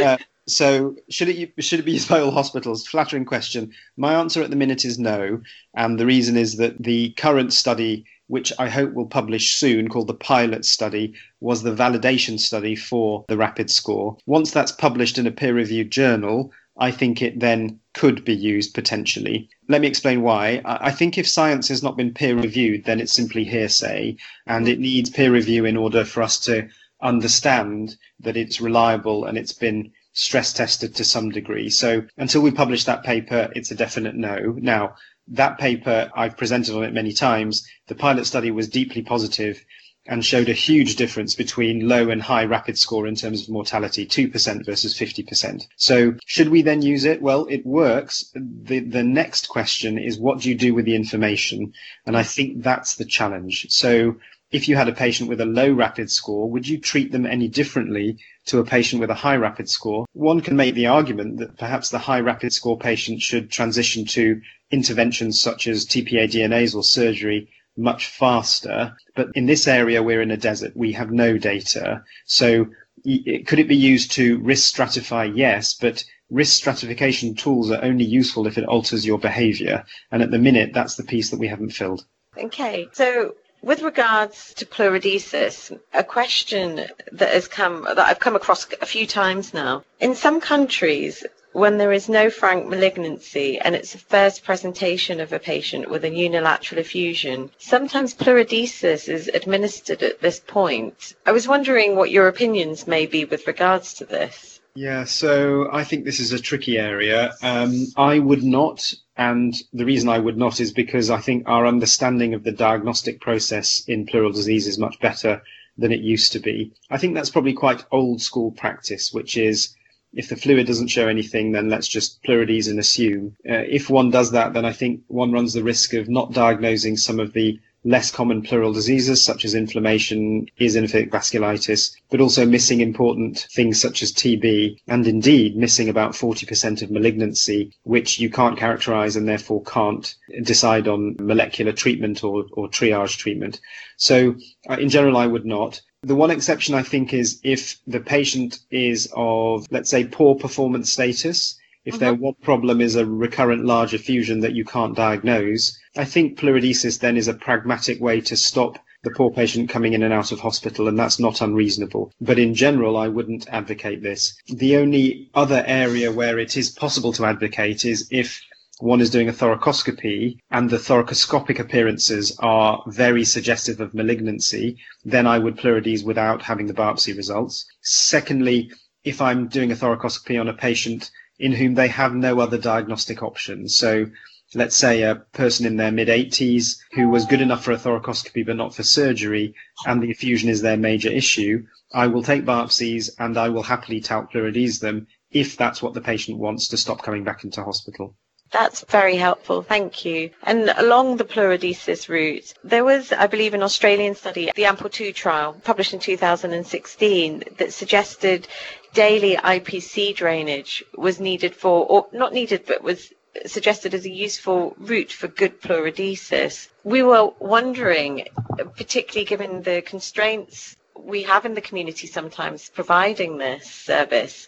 uh, 0.00 0.16
so 0.48 0.96
should 1.08 1.28
it 1.28 1.52
should 1.62 1.80
it 1.80 1.84
be 1.84 1.92
used 1.98 2.08
by 2.08 2.20
all 2.20 2.30
hospitals? 2.30 2.86
Flattering 2.86 3.24
question. 3.24 3.72
My 3.96 4.14
answer 4.14 4.42
at 4.42 4.50
the 4.50 4.56
minute 4.56 4.84
is 4.84 4.98
no, 4.98 5.40
and 5.74 5.98
the 5.98 6.06
reason 6.06 6.36
is 6.36 6.56
that 6.56 6.82
the 6.82 7.10
current 7.10 7.52
study, 7.52 8.04
which 8.26 8.52
I 8.58 8.68
hope 8.68 8.92
will 8.92 9.06
publish 9.06 9.54
soon, 9.54 9.88
called 9.88 10.08
the 10.08 10.14
pilot 10.14 10.64
study, 10.64 11.14
was 11.40 11.62
the 11.62 11.74
validation 11.74 12.38
study 12.40 12.74
for 12.74 13.24
the 13.28 13.36
rapid 13.36 13.70
score. 13.70 14.16
Once 14.26 14.50
that's 14.50 14.72
published 14.72 15.18
in 15.18 15.26
a 15.26 15.32
peer-reviewed 15.32 15.90
journal, 15.90 16.52
I 16.78 16.90
think 16.90 17.20
it 17.20 17.38
then 17.38 17.78
could 17.92 18.24
be 18.24 18.34
used 18.34 18.74
potentially. 18.74 19.48
Let 19.68 19.82
me 19.82 19.86
explain 19.86 20.22
why. 20.22 20.62
I 20.64 20.90
think 20.90 21.18
if 21.18 21.28
science 21.28 21.68
has 21.68 21.82
not 21.82 21.96
been 21.96 22.14
peer 22.14 22.34
reviewed, 22.34 22.84
then 22.84 23.00
it's 23.00 23.12
simply 23.12 23.44
hearsay, 23.44 24.16
and 24.46 24.66
it 24.66 24.80
needs 24.80 25.10
peer 25.10 25.30
review 25.30 25.66
in 25.66 25.76
order 25.76 26.04
for 26.04 26.22
us 26.22 26.40
to 26.40 26.68
understand 27.02 27.96
that 28.20 28.36
it's 28.36 28.60
reliable 28.60 29.24
and 29.24 29.36
it's 29.36 29.52
been 29.52 29.92
stress 30.12 30.52
tested 30.52 30.94
to 30.96 31.04
some 31.04 31.30
degree. 31.30 31.70
So 31.70 32.04
until 32.16 32.42
we 32.42 32.50
publish 32.50 32.84
that 32.84 33.02
paper, 33.02 33.50
it's 33.54 33.70
a 33.70 33.74
definite 33.74 34.14
no. 34.14 34.56
Now, 34.60 34.96
that 35.28 35.58
paper, 35.58 36.10
I've 36.14 36.36
presented 36.36 36.74
on 36.76 36.84
it 36.84 36.92
many 36.92 37.12
times. 37.12 37.66
The 37.88 37.94
pilot 37.94 38.26
study 38.26 38.50
was 38.50 38.68
deeply 38.68 39.02
positive 39.02 39.64
and 40.06 40.24
showed 40.24 40.48
a 40.48 40.52
huge 40.54 40.96
difference 40.96 41.36
between 41.36 41.88
low 41.88 42.10
and 42.10 42.20
high 42.20 42.44
rapid 42.44 42.76
score 42.76 43.06
in 43.06 43.14
terms 43.14 43.42
of 43.42 43.48
mortality, 43.48 44.04
2% 44.04 44.66
versus 44.66 44.98
50%. 44.98 45.62
So 45.76 46.14
should 46.26 46.48
we 46.48 46.62
then 46.62 46.82
use 46.82 47.04
it? 47.04 47.22
Well, 47.22 47.46
it 47.48 47.64
works. 47.64 48.32
The, 48.34 48.80
the 48.80 49.04
next 49.04 49.48
question 49.48 49.98
is 49.98 50.18
what 50.18 50.40
do 50.40 50.48
you 50.48 50.56
do 50.56 50.74
with 50.74 50.86
the 50.86 50.96
information? 50.96 51.72
And 52.04 52.16
I 52.16 52.24
think 52.24 52.62
that's 52.62 52.96
the 52.96 53.04
challenge. 53.04 53.66
So 53.70 54.16
if 54.52 54.68
you 54.68 54.76
had 54.76 54.88
a 54.88 54.92
patient 54.92 55.28
with 55.28 55.40
a 55.40 55.46
low 55.46 55.72
rapid 55.72 56.10
score, 56.10 56.48
would 56.50 56.68
you 56.68 56.78
treat 56.78 57.10
them 57.10 57.26
any 57.26 57.48
differently 57.48 58.18
to 58.46 58.58
a 58.58 58.64
patient 58.64 59.00
with 59.00 59.10
a 59.10 59.14
high 59.14 59.36
rapid 59.36 59.68
score? 59.68 60.04
One 60.12 60.42
can 60.42 60.56
make 60.56 60.74
the 60.74 60.86
argument 60.86 61.38
that 61.38 61.56
perhaps 61.56 61.88
the 61.88 61.98
high 61.98 62.20
rapid 62.20 62.52
score 62.52 62.78
patient 62.78 63.22
should 63.22 63.50
transition 63.50 64.04
to 64.06 64.40
interventions 64.70 65.40
such 65.40 65.66
as 65.66 65.86
TPA 65.86 66.30
DNase 66.30 66.74
or 66.74 66.84
surgery 66.84 67.48
much 67.76 68.06
faster. 68.06 68.94
But 69.16 69.28
in 69.34 69.46
this 69.46 69.66
area, 69.66 70.02
we're 70.02 70.22
in 70.22 70.30
a 70.30 70.36
desert. 70.36 70.76
We 70.76 70.92
have 70.92 71.10
no 71.10 71.38
data. 71.38 72.04
So 72.26 72.66
could 73.04 73.58
it 73.58 73.68
be 73.68 73.76
used 73.76 74.12
to 74.12 74.38
risk 74.40 74.74
stratify? 74.74 75.32
Yes, 75.34 75.74
but 75.74 76.04
risk 76.30 76.54
stratification 76.56 77.34
tools 77.34 77.70
are 77.70 77.82
only 77.82 78.04
useful 78.04 78.46
if 78.46 78.58
it 78.58 78.66
alters 78.66 79.06
your 79.06 79.18
behavior. 79.18 79.84
And 80.10 80.22
at 80.22 80.30
the 80.30 80.38
minute, 80.38 80.72
that's 80.74 80.96
the 80.96 81.04
piece 81.04 81.30
that 81.30 81.40
we 81.40 81.48
haven't 81.48 81.70
filled. 81.70 82.04
Okay. 82.38 82.88
So 82.92 83.34
with 83.62 83.82
regards 83.82 84.54
to 84.54 84.66
pleurodesis, 84.66 85.78
a 85.94 86.04
question 86.04 86.86
that 87.12 87.32
has 87.32 87.48
come 87.48 87.84
that 87.84 87.98
I've 87.98 88.18
come 88.18 88.36
across 88.36 88.66
a 88.80 88.86
few 88.86 89.06
times 89.06 89.54
now. 89.54 89.84
In 90.00 90.14
some 90.14 90.40
countries, 90.40 91.24
when 91.52 91.78
there 91.78 91.92
is 91.92 92.08
no 92.08 92.30
frank 92.30 92.66
malignancy 92.68 93.58
and 93.58 93.74
it's 93.74 93.92
the 93.92 93.98
first 93.98 94.42
presentation 94.42 95.20
of 95.20 95.32
a 95.32 95.38
patient 95.38 95.90
with 95.90 96.04
a 96.04 96.10
unilateral 96.10 96.80
effusion, 96.80 97.50
sometimes 97.58 98.14
pleurodesis 98.14 99.08
is 99.08 99.28
administered 99.28 100.02
at 100.02 100.20
this 100.20 100.40
point. 100.40 101.14
I 101.26 101.32
was 101.32 101.46
wondering 101.46 101.94
what 101.94 102.10
your 102.10 102.28
opinions 102.28 102.86
may 102.86 103.06
be 103.06 103.24
with 103.24 103.46
regards 103.46 103.94
to 103.94 104.04
this. 104.06 104.60
Yeah, 104.74 105.04
so 105.04 105.68
I 105.70 105.84
think 105.84 106.04
this 106.04 106.18
is 106.18 106.32
a 106.32 106.40
tricky 106.40 106.78
area. 106.78 107.34
Um, 107.42 107.88
I 107.96 108.18
would 108.18 108.42
not, 108.42 108.94
and 109.16 109.54
the 109.72 109.84
reason 109.84 110.08
I 110.08 110.18
would 110.18 110.38
not 110.38 110.60
is 110.60 110.72
because 110.72 111.10
I 111.10 111.20
think 111.20 111.42
our 111.46 111.66
understanding 111.66 112.34
of 112.34 112.44
the 112.44 112.52
diagnostic 112.52 113.20
process 113.20 113.84
in 113.86 114.06
pleural 114.06 114.32
disease 114.32 114.66
is 114.66 114.78
much 114.78 114.98
better 115.00 115.42
than 115.76 115.92
it 115.92 116.00
used 116.00 116.32
to 116.32 116.38
be. 116.38 116.72
I 116.90 116.98
think 116.98 117.14
that's 117.14 117.30
probably 117.30 117.52
quite 117.52 117.84
old 117.90 118.22
school 118.22 118.52
practice, 118.52 119.12
which 119.12 119.36
is 119.36 119.74
if 120.12 120.28
the 120.28 120.36
fluid 120.36 120.66
doesn't 120.66 120.88
show 120.88 121.08
anything, 121.08 121.52
then 121.52 121.68
let's 121.68 121.88
just 121.88 122.22
pleurodese 122.22 122.68
and 122.68 122.78
assume. 122.78 123.36
Uh, 123.48 123.64
if 123.68 123.88
one 123.88 124.10
does 124.10 124.30
that, 124.32 124.52
then 124.52 124.64
I 124.64 124.72
think 124.72 125.00
one 125.08 125.32
runs 125.32 125.54
the 125.54 125.62
risk 125.62 125.94
of 125.94 126.08
not 126.08 126.32
diagnosing 126.32 126.96
some 126.96 127.18
of 127.18 127.32
the 127.32 127.58
less 127.84 128.10
common 128.10 128.42
pleural 128.42 128.72
diseases 128.72 129.22
such 129.22 129.44
as 129.44 129.54
inflammation, 129.54 130.46
eosinophilic 130.60 131.10
vasculitis, 131.10 131.94
but 132.10 132.20
also 132.20 132.46
missing 132.46 132.80
important 132.80 133.46
things 133.52 133.80
such 133.80 134.02
as 134.02 134.12
TB, 134.12 134.78
and 134.88 135.06
indeed 135.06 135.56
missing 135.56 135.88
about 135.88 136.12
40% 136.12 136.82
of 136.82 136.90
malignancy, 136.90 137.72
which 137.82 138.18
you 138.20 138.30
can't 138.30 138.58
characterize 138.58 139.16
and 139.16 139.28
therefore 139.28 139.62
can't 139.64 140.14
decide 140.42 140.86
on 140.86 141.16
molecular 141.18 141.72
treatment 141.72 142.22
or, 142.22 142.44
or 142.52 142.68
triage 142.68 143.16
treatment. 143.16 143.60
So, 143.96 144.36
uh, 144.68 144.74
in 144.74 144.88
general, 144.88 145.16
I 145.16 145.26
would 145.26 145.46
not. 145.46 145.80
The 146.04 146.16
one 146.16 146.30
exception 146.32 146.74
I 146.74 146.82
think 146.82 147.12
is 147.12 147.40
if 147.44 147.78
the 147.86 148.00
patient 148.00 148.58
is 148.70 149.08
of, 149.14 149.66
let's 149.70 149.90
say, 149.90 150.04
poor 150.04 150.34
performance 150.34 150.90
status, 150.90 151.58
if 151.84 151.94
mm-hmm. 151.94 152.00
their 152.00 152.14
one 152.14 152.34
problem 152.42 152.80
is 152.80 152.96
a 152.96 153.06
recurrent 153.06 153.64
large 153.64 153.94
effusion 153.94 154.40
that 154.40 154.54
you 154.54 154.64
can't 154.64 154.96
diagnose, 154.96 155.78
I 155.96 156.04
think 156.04 156.38
pleurodesis 156.38 156.98
then 156.98 157.16
is 157.16 157.28
a 157.28 157.34
pragmatic 157.34 158.00
way 158.00 158.20
to 158.22 158.36
stop 158.36 158.78
the 159.02 159.10
poor 159.10 159.32
patient 159.32 159.68
coming 159.68 159.94
in 159.94 160.04
and 160.04 160.14
out 160.14 160.30
of 160.30 160.40
hospital, 160.40 160.86
and 160.86 160.96
that's 160.96 161.18
not 161.18 161.40
unreasonable. 161.40 162.12
But 162.20 162.38
in 162.38 162.54
general, 162.54 162.96
I 162.96 163.08
wouldn't 163.08 163.48
advocate 163.48 164.02
this. 164.02 164.34
The 164.46 164.76
only 164.76 165.28
other 165.34 165.64
area 165.66 166.12
where 166.12 166.38
it 166.38 166.56
is 166.56 166.70
possible 166.70 167.12
to 167.14 167.24
advocate 167.24 167.84
is 167.84 168.06
if 168.12 168.40
one 168.78 169.00
is 169.00 169.10
doing 169.10 169.28
a 169.28 169.32
thoracoscopy 169.32 170.38
and 170.50 170.70
the 170.70 170.76
thoracoscopic 170.76 171.58
appearances 171.58 172.36
are 172.38 172.82
very 172.86 173.24
suggestive 173.24 173.80
of 173.80 173.92
malignancy, 173.92 174.76
then 175.04 175.26
I 175.26 175.38
would 175.38 175.56
pleurodese 175.56 176.04
without 176.04 176.42
having 176.42 176.66
the 176.66 176.74
biopsy 176.74 177.16
results. 177.16 177.66
Secondly, 177.82 178.70
if 179.04 179.20
I'm 179.20 179.48
doing 179.48 179.72
a 179.72 179.76
thoracoscopy 179.76 180.40
on 180.40 180.48
a 180.48 180.54
patient 180.54 181.10
in 181.42 181.52
whom 181.52 181.74
they 181.74 181.88
have 181.88 182.14
no 182.14 182.38
other 182.38 182.56
diagnostic 182.56 183.20
options. 183.20 183.76
So 183.76 184.06
let's 184.54 184.76
say 184.76 185.02
a 185.02 185.16
person 185.16 185.66
in 185.66 185.76
their 185.76 185.90
mid 185.90 186.06
80s 186.06 186.78
who 186.92 187.08
was 187.08 187.26
good 187.26 187.40
enough 187.40 187.64
for 187.64 187.72
a 187.72 187.76
thoracoscopy 187.76 188.46
but 188.46 188.56
not 188.56 188.74
for 188.74 188.84
surgery, 188.84 189.52
and 189.84 190.00
the 190.00 190.10
effusion 190.10 190.48
is 190.48 190.62
their 190.62 190.76
major 190.76 191.10
issue, 191.10 191.66
I 191.92 192.06
will 192.06 192.22
take 192.22 192.44
biopsies 192.44 193.10
and 193.18 193.36
I 193.36 193.48
will 193.48 193.64
happily 193.64 194.00
pleurodese 194.00 194.80
them 194.80 195.08
if 195.32 195.56
that's 195.56 195.82
what 195.82 195.94
the 195.94 196.00
patient 196.00 196.38
wants 196.38 196.68
to 196.68 196.76
stop 196.76 197.02
coming 197.02 197.24
back 197.24 197.42
into 197.42 197.64
hospital. 197.64 198.16
That's 198.52 198.84
very 198.84 199.16
helpful, 199.16 199.62
thank 199.62 200.04
you. 200.04 200.28
And 200.42 200.68
along 200.76 201.16
the 201.16 201.24
pleurodesis 201.24 202.08
route, 202.10 202.52
there 202.62 202.84
was, 202.84 203.10
I 203.10 203.26
believe, 203.26 203.54
an 203.54 203.62
Australian 203.62 204.14
study, 204.14 204.50
the 204.54 204.64
AMPLE2 204.64 205.14
trial, 205.14 205.54
published 205.64 205.94
in 205.94 206.00
2016, 206.00 207.44
that 207.56 207.72
suggested 207.72 208.46
daily 208.92 209.36
IPC 209.36 210.14
drainage 210.14 210.84
was 210.98 211.18
needed 211.18 211.56
for, 211.56 211.86
or 211.86 212.06
not 212.12 212.34
needed, 212.34 212.66
but 212.66 212.82
was 212.82 213.12
suggested 213.46 213.94
as 213.94 214.04
a 214.04 214.10
useful 214.10 214.74
route 214.78 215.10
for 215.12 215.28
good 215.28 215.62
pleurodesis. 215.62 216.68
We 216.84 217.02
were 217.02 217.30
wondering, 217.38 218.28
particularly 218.76 219.24
given 219.24 219.62
the 219.62 219.80
constraints 219.80 220.76
we 220.94 221.22
have 221.22 221.46
in 221.46 221.54
the 221.54 221.62
community 221.62 222.06
sometimes 222.06 222.68
providing 222.68 223.38
this 223.38 223.64
service, 223.70 224.46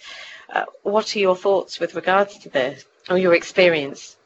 uh, 0.53 0.64
what 0.83 1.17
are 1.17 1.21
your 1.21 1.37
thoughts 1.37 1.81
with 1.81 1.95
regards 1.95 2.37
to 2.40 2.51
this 2.51 2.85
or 3.11 3.19
your 3.19 3.35
experience? 3.35 4.17